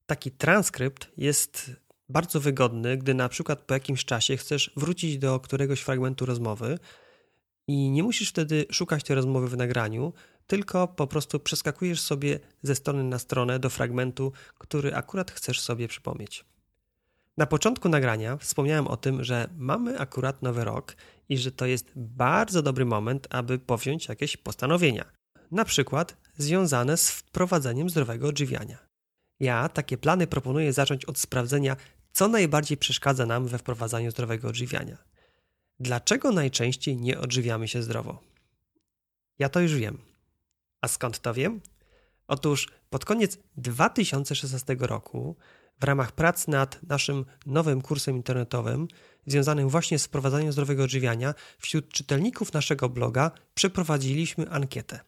Taki 0.07 0.30
transkrypt 0.30 1.11
jest 1.16 1.70
bardzo 2.09 2.41
wygodny, 2.41 2.97
gdy 2.97 3.14
na 3.14 3.28
przykład 3.28 3.59
po 3.59 3.74
jakimś 3.74 4.05
czasie 4.05 4.37
chcesz 4.37 4.72
wrócić 4.76 5.18
do 5.18 5.41
któregoś 5.41 5.80
fragmentu 5.80 6.26
rozmowy 6.26 6.78
i 7.66 7.90
nie 7.90 8.02
musisz 8.02 8.30
wtedy 8.30 8.66
szukać 8.70 9.04
tej 9.04 9.16
rozmowy 9.16 9.48
w 9.48 9.56
nagraniu, 9.56 10.12
tylko 10.46 10.88
po 10.88 11.06
prostu 11.06 11.40
przeskakujesz 11.40 12.00
sobie 12.00 12.40
ze 12.62 12.74
strony 12.74 13.04
na 13.04 13.18
stronę 13.18 13.58
do 13.58 13.70
fragmentu, 13.70 14.32
który 14.58 14.94
akurat 14.94 15.30
chcesz 15.30 15.60
sobie 15.60 15.88
przypomnieć. 15.88 16.44
Na 17.36 17.46
początku 17.46 17.88
nagrania 17.88 18.36
wspomniałem 18.36 18.86
o 18.86 18.96
tym, 18.96 19.24
że 19.24 19.48
mamy 19.56 19.98
akurat 19.98 20.42
nowy 20.42 20.64
rok 20.64 20.96
i 21.28 21.38
że 21.38 21.52
to 21.52 21.66
jest 21.66 21.90
bardzo 21.96 22.62
dobry 22.62 22.84
moment, 22.84 23.26
aby 23.30 23.58
powziąć 23.58 24.08
jakieś 24.08 24.36
postanowienia. 24.36 25.04
Na 25.50 25.64
przykład 25.64 26.16
związane 26.36 26.96
z 26.96 27.10
wprowadzeniem 27.10 27.90
zdrowego 27.90 28.28
odżywiania. 28.28 28.78
Ja 29.40 29.68
takie 29.68 29.98
plany 29.98 30.26
proponuję 30.26 30.72
zacząć 30.72 31.04
od 31.04 31.18
sprawdzenia, 31.18 31.76
co 32.12 32.28
najbardziej 32.28 32.76
przeszkadza 32.76 33.26
nam 33.26 33.46
we 33.46 33.58
wprowadzaniu 33.58 34.10
zdrowego 34.10 34.48
odżywiania. 34.48 34.98
Dlaczego 35.80 36.32
najczęściej 36.32 36.96
nie 36.96 37.20
odżywiamy 37.20 37.68
się 37.68 37.82
zdrowo? 37.82 38.22
Ja 39.38 39.48
to 39.48 39.60
już 39.60 39.74
wiem. 39.74 39.98
A 40.80 40.88
skąd 40.88 41.18
to 41.20 41.34
wiem? 41.34 41.60
Otóż 42.28 42.68
pod 42.90 43.04
koniec 43.04 43.38
2016 43.56 44.76
roku 44.80 45.36
w 45.80 45.84
ramach 45.84 46.12
prac 46.12 46.48
nad 46.48 46.82
naszym 46.82 47.24
nowym 47.46 47.82
kursem 47.82 48.16
internetowym 48.16 48.88
związanym 49.26 49.68
właśnie 49.68 49.98
z 49.98 50.06
wprowadzaniem 50.06 50.52
zdrowego 50.52 50.84
odżywiania 50.84 51.34
wśród 51.58 51.88
czytelników 51.88 52.52
naszego 52.52 52.88
bloga 52.88 53.30
przeprowadziliśmy 53.54 54.50
ankietę. 54.50 55.00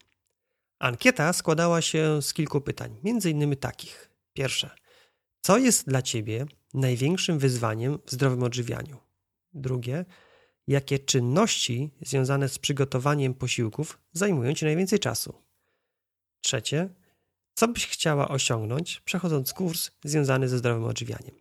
Ankieta 0.78 1.32
składała 1.32 1.82
się 1.82 2.22
z 2.22 2.34
kilku 2.34 2.60
pytań, 2.60 2.96
między 3.04 3.30
innymi 3.30 3.56
takich. 3.56 4.10
Pierwsze. 4.32 4.70
Co 5.40 5.58
jest 5.58 5.88
dla 5.88 6.02
Ciebie 6.02 6.46
największym 6.74 7.38
wyzwaniem 7.38 7.98
w 8.06 8.10
zdrowym 8.10 8.42
odżywianiu? 8.42 8.96
Drugie. 9.54 10.04
Jakie 10.66 10.98
czynności 10.98 11.90
związane 12.00 12.48
z 12.48 12.58
przygotowaniem 12.58 13.34
posiłków 13.34 13.98
zajmują 14.12 14.54
Ci 14.54 14.64
najwięcej 14.64 14.98
czasu? 14.98 15.34
Trzecie. 16.40 16.88
Co 17.54 17.68
byś 17.68 17.86
chciała 17.86 18.28
osiągnąć, 18.28 19.00
przechodząc 19.00 19.52
kurs 19.52 19.90
związany 20.04 20.48
ze 20.48 20.58
zdrowym 20.58 20.84
odżywianiem? 20.84 21.34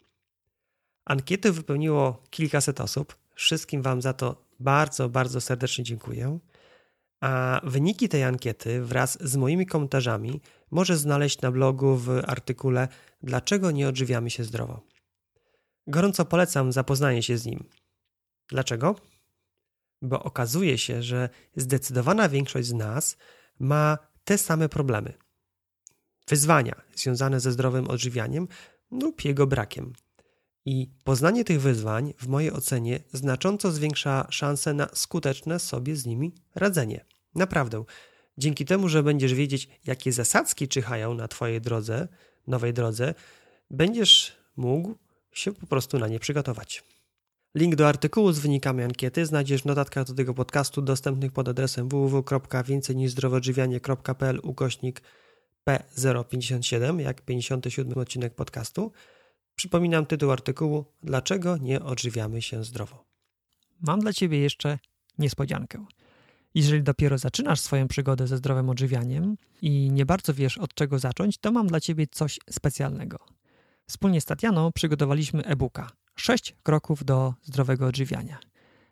Ankietę 1.05 1.51
wypełniło 1.51 2.23
kilkaset 2.29 2.81
osób. 2.81 3.15
Wszystkim 3.35 3.81
Wam 3.81 4.01
za 4.01 4.13
to 4.13 4.45
bardzo, 4.59 5.09
bardzo 5.09 5.41
serdecznie 5.41 5.83
dziękuję. 5.83 6.39
A 7.21 7.61
wyniki 7.63 8.09
tej 8.09 8.23
ankiety 8.23 8.81
wraz 8.81 9.17
z 9.21 9.35
moimi 9.35 9.65
komentarzami 9.65 10.41
możesz 10.71 10.97
znaleźć 10.97 11.41
na 11.41 11.51
blogu 11.51 11.97
w 11.97 12.09
artykule 12.09 12.87
Dlaczego 13.23 13.71
nie 13.71 13.87
odżywiamy 13.87 14.29
się 14.29 14.43
zdrowo. 14.43 14.81
Gorąco 15.87 16.25
polecam 16.25 16.71
zapoznanie 16.71 17.23
się 17.23 17.37
z 17.37 17.45
nim. 17.45 17.63
Dlaczego? 18.49 18.95
Bo 20.05 20.23
okazuje 20.23 20.77
się, 20.77 21.03
że 21.03 21.29
zdecydowana 21.55 22.29
większość 22.29 22.67
z 22.67 22.73
nas 22.73 23.17
ma 23.59 23.97
te 24.23 24.37
same 24.37 24.69
problemy. 24.69 25.13
Wyzwania 26.27 26.81
związane 26.95 27.39
ze 27.39 27.51
zdrowym 27.51 27.87
odżywianiem 27.89 28.47
lub 28.91 29.25
jego 29.25 29.47
brakiem. 29.47 29.93
I 30.65 30.89
poznanie 31.03 31.43
tych 31.43 31.61
wyzwań, 31.61 32.13
w 32.17 32.27
mojej 32.27 32.51
ocenie, 32.51 32.99
znacząco 33.13 33.71
zwiększa 33.71 34.27
szanse 34.29 34.73
na 34.73 34.87
skuteczne 34.93 35.59
sobie 35.59 35.95
z 35.95 36.05
nimi 36.05 36.35
radzenie. 36.55 37.05
Naprawdę. 37.35 37.83
Dzięki 38.37 38.65
temu, 38.65 38.89
że 38.89 39.03
będziesz 39.03 39.33
wiedzieć, 39.33 39.69
jakie 39.85 40.11
zasadzki 40.11 40.67
czyhają 40.67 41.13
na 41.13 41.27
Twojej 41.27 41.61
drodze, 41.61 42.07
nowej 42.47 42.73
drodze, 42.73 43.13
będziesz 43.71 44.35
mógł 44.55 44.95
się 45.31 45.51
po 45.51 45.67
prostu 45.67 45.99
na 45.99 46.07
nie 46.07 46.19
przygotować. 46.19 46.83
Link 47.55 47.75
do 47.75 47.87
artykułu 47.87 48.31
z 48.31 48.39
wynikami 48.39 48.83
ankiety 48.83 49.25
znajdziesz 49.25 49.61
w 49.61 49.65
notatkach 49.65 50.07
do 50.07 50.13
tego 50.13 50.33
podcastu 50.33 50.81
dostępnych 50.81 51.31
pod 51.31 51.47
adresem 51.47 51.89
www.więcejniżzdrowoodżywianie.pl 51.89 54.39
ukośnik 54.43 55.01
P057, 55.69 56.99
jak 56.99 57.21
57 57.21 57.97
odcinek 57.97 58.35
podcastu. 58.35 58.91
Przypominam 59.55 60.05
tytuł 60.05 60.31
artykułu 60.31 60.85
Dlaczego 61.03 61.57
nie 61.57 61.81
odżywiamy 61.81 62.41
się 62.41 62.63
zdrowo? 62.63 63.05
Mam 63.81 63.99
dla 63.99 64.13
Ciebie 64.13 64.39
jeszcze 64.39 64.79
niespodziankę. 65.17 65.85
Jeżeli 66.55 66.83
dopiero 66.83 67.17
zaczynasz 67.17 67.59
swoją 67.59 67.87
przygodę 67.87 68.27
ze 68.27 68.37
zdrowym 68.37 68.69
odżywianiem 68.69 69.37
i 69.61 69.91
nie 69.91 70.05
bardzo 70.05 70.33
wiesz 70.33 70.57
od 70.57 70.73
czego 70.73 70.99
zacząć, 70.99 71.37
to 71.37 71.51
mam 71.51 71.67
dla 71.67 71.79
Ciebie 71.79 72.07
coś 72.07 72.39
specjalnego. 72.49 73.34
Wspólnie 73.87 74.21
z 74.21 74.25
Tatianą 74.25 74.71
przygotowaliśmy 74.71 75.45
e-booka 75.45 75.89
6 76.15 76.55
kroków 76.63 77.05
do 77.05 77.33
zdrowego 77.43 77.87
odżywiania. 77.87 78.39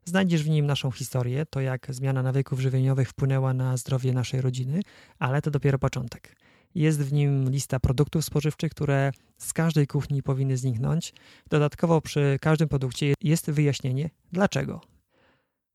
Znajdziesz 0.06 0.44
w 0.44 0.50
nim 0.50 0.66
naszą 0.66 0.92
historię, 0.92 1.46
to 1.46 1.62
jak 1.62 1.88
zmiana 1.90 2.24
nawyków 2.24 2.60
żywieniowych 2.60 3.10
wpłynęła 3.10 3.54
na 3.54 3.78
zdrowie 3.78 4.14
naszej 4.14 4.42
rodziny, 4.42 4.82
ale 5.20 5.42
to 5.42 5.52
dopiero 5.52 5.80
początek. 5.80 6.36
Jest 6.76 7.02
w 7.02 7.14
nim 7.14 7.50
lista 7.50 7.80
produktów 7.80 8.26
spożywczych, 8.26 8.72
które 8.72 9.12
z 9.38 9.54
każdej 9.54 9.88
kuchni 9.88 10.24
powinny 10.24 10.58
zniknąć. 10.58 11.14
Dodatkowo 11.50 12.02
przy 12.02 12.38
każdym 12.42 12.70
produkcie 12.70 13.14
jest 13.22 13.52
wyjaśnienie 13.52 14.10
dlaczego. 14.32 14.82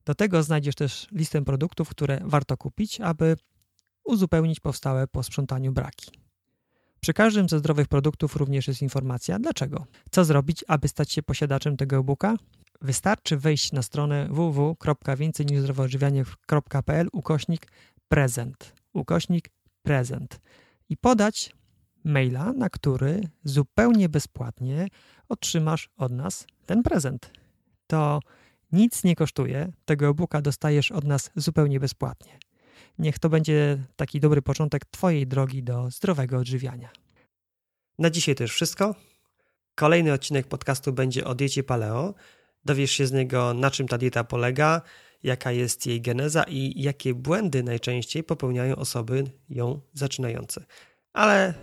Do 0.05 0.15
tego 0.15 0.43
znajdziesz 0.43 0.75
też 0.75 1.07
listę 1.11 1.45
produktów, 1.45 1.89
które 1.89 2.19
warto 2.23 2.57
kupić, 2.57 3.01
aby 3.01 3.37
uzupełnić 4.03 4.59
powstałe 4.59 5.07
po 5.07 5.23
sprzątaniu 5.23 5.71
braki. 5.71 6.28
Przy 7.01 7.13
każdym 7.13 7.49
ze 7.49 7.59
zdrowych 7.59 7.87
produktów 7.87 8.35
również 8.35 8.67
jest 8.67 8.81
informacja 8.81 9.39
dlaczego. 9.39 9.85
Co 10.11 10.25
zrobić, 10.25 10.65
aby 10.67 10.87
stać 10.87 11.11
się 11.11 11.23
posiadaczem 11.23 11.77
tego 11.77 11.97
e-booka? 11.97 12.35
Wystarczy 12.81 13.37
wejść 13.37 13.71
na 13.71 13.81
stronę 13.81 14.27
www.więcejniżzdrowoodżywianie.pl 14.29 17.07
ukośnik 17.11 17.67
prezent, 18.07 18.73
ukośnik 18.93 19.49
prezent 19.83 20.39
i 20.89 20.97
podać 20.97 21.53
maila, 22.03 22.53
na 22.53 22.69
który 22.69 23.21
zupełnie 23.43 24.09
bezpłatnie 24.09 24.87
otrzymasz 25.29 25.89
od 25.97 26.11
nas 26.11 26.47
ten 26.65 26.83
prezent. 26.83 27.31
To 27.87 28.19
nic 28.71 29.03
nie 29.03 29.15
kosztuje, 29.15 29.71
tego 29.85 30.07
e-booka 30.07 30.41
dostajesz 30.41 30.91
od 30.91 31.03
nas 31.03 31.31
zupełnie 31.35 31.79
bezpłatnie. 31.79 32.39
Niech 32.99 33.19
to 33.19 33.29
będzie 33.29 33.77
taki 33.95 34.19
dobry 34.19 34.41
początek 34.41 34.85
Twojej 34.85 35.27
drogi 35.27 35.63
do 35.63 35.91
zdrowego 35.91 36.37
odżywiania. 36.37 36.89
Na 37.99 38.09
dzisiaj 38.09 38.35
to 38.35 38.43
już 38.43 38.53
wszystko. 38.53 38.95
Kolejny 39.75 40.13
odcinek 40.13 40.47
podcastu 40.47 40.93
będzie 40.93 41.25
o 41.25 41.35
diecie 41.35 41.63
paleo. 41.63 42.13
Dowiesz 42.65 42.91
się 42.91 43.07
z 43.07 43.11
niego, 43.11 43.53
na 43.53 43.71
czym 43.71 43.87
ta 43.87 43.97
dieta 43.97 44.23
polega, 44.23 44.81
jaka 45.23 45.51
jest 45.51 45.85
jej 45.85 46.01
geneza 46.01 46.43
i 46.43 46.81
jakie 46.81 47.13
błędy 47.13 47.63
najczęściej 47.63 48.23
popełniają 48.23 48.75
osoby 48.75 49.23
ją 49.49 49.81
zaczynające. 49.93 50.65
Ale 51.13 51.53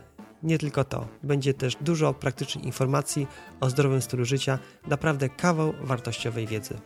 nie 0.43 0.59
tylko 0.59 0.85
to. 0.85 1.09
Będzie 1.23 1.55
też 1.55 1.77
dużo 1.81 2.15
praktycznych 2.15 2.65
informacji 2.65 3.27
o 3.61 3.71
zdrowym 3.71 4.03
stylu 4.03 4.25
życia, 4.25 4.59
naprawdę 4.87 5.29
kawał 5.29 5.75
wartościowej 5.81 6.47
wiedzy. 6.47 6.79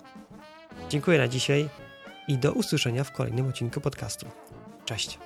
Dziękuję 0.89 1.19
na 1.19 1.29
dzisiaj 1.29 1.69
i 2.31 2.39
do 2.39 2.53
usłyszenia 2.53 3.05
w 3.05 3.13
kolejnym 3.13 3.47
odcinku 3.47 3.81
podcastu. 3.81 4.27
Cześć. 4.85 5.19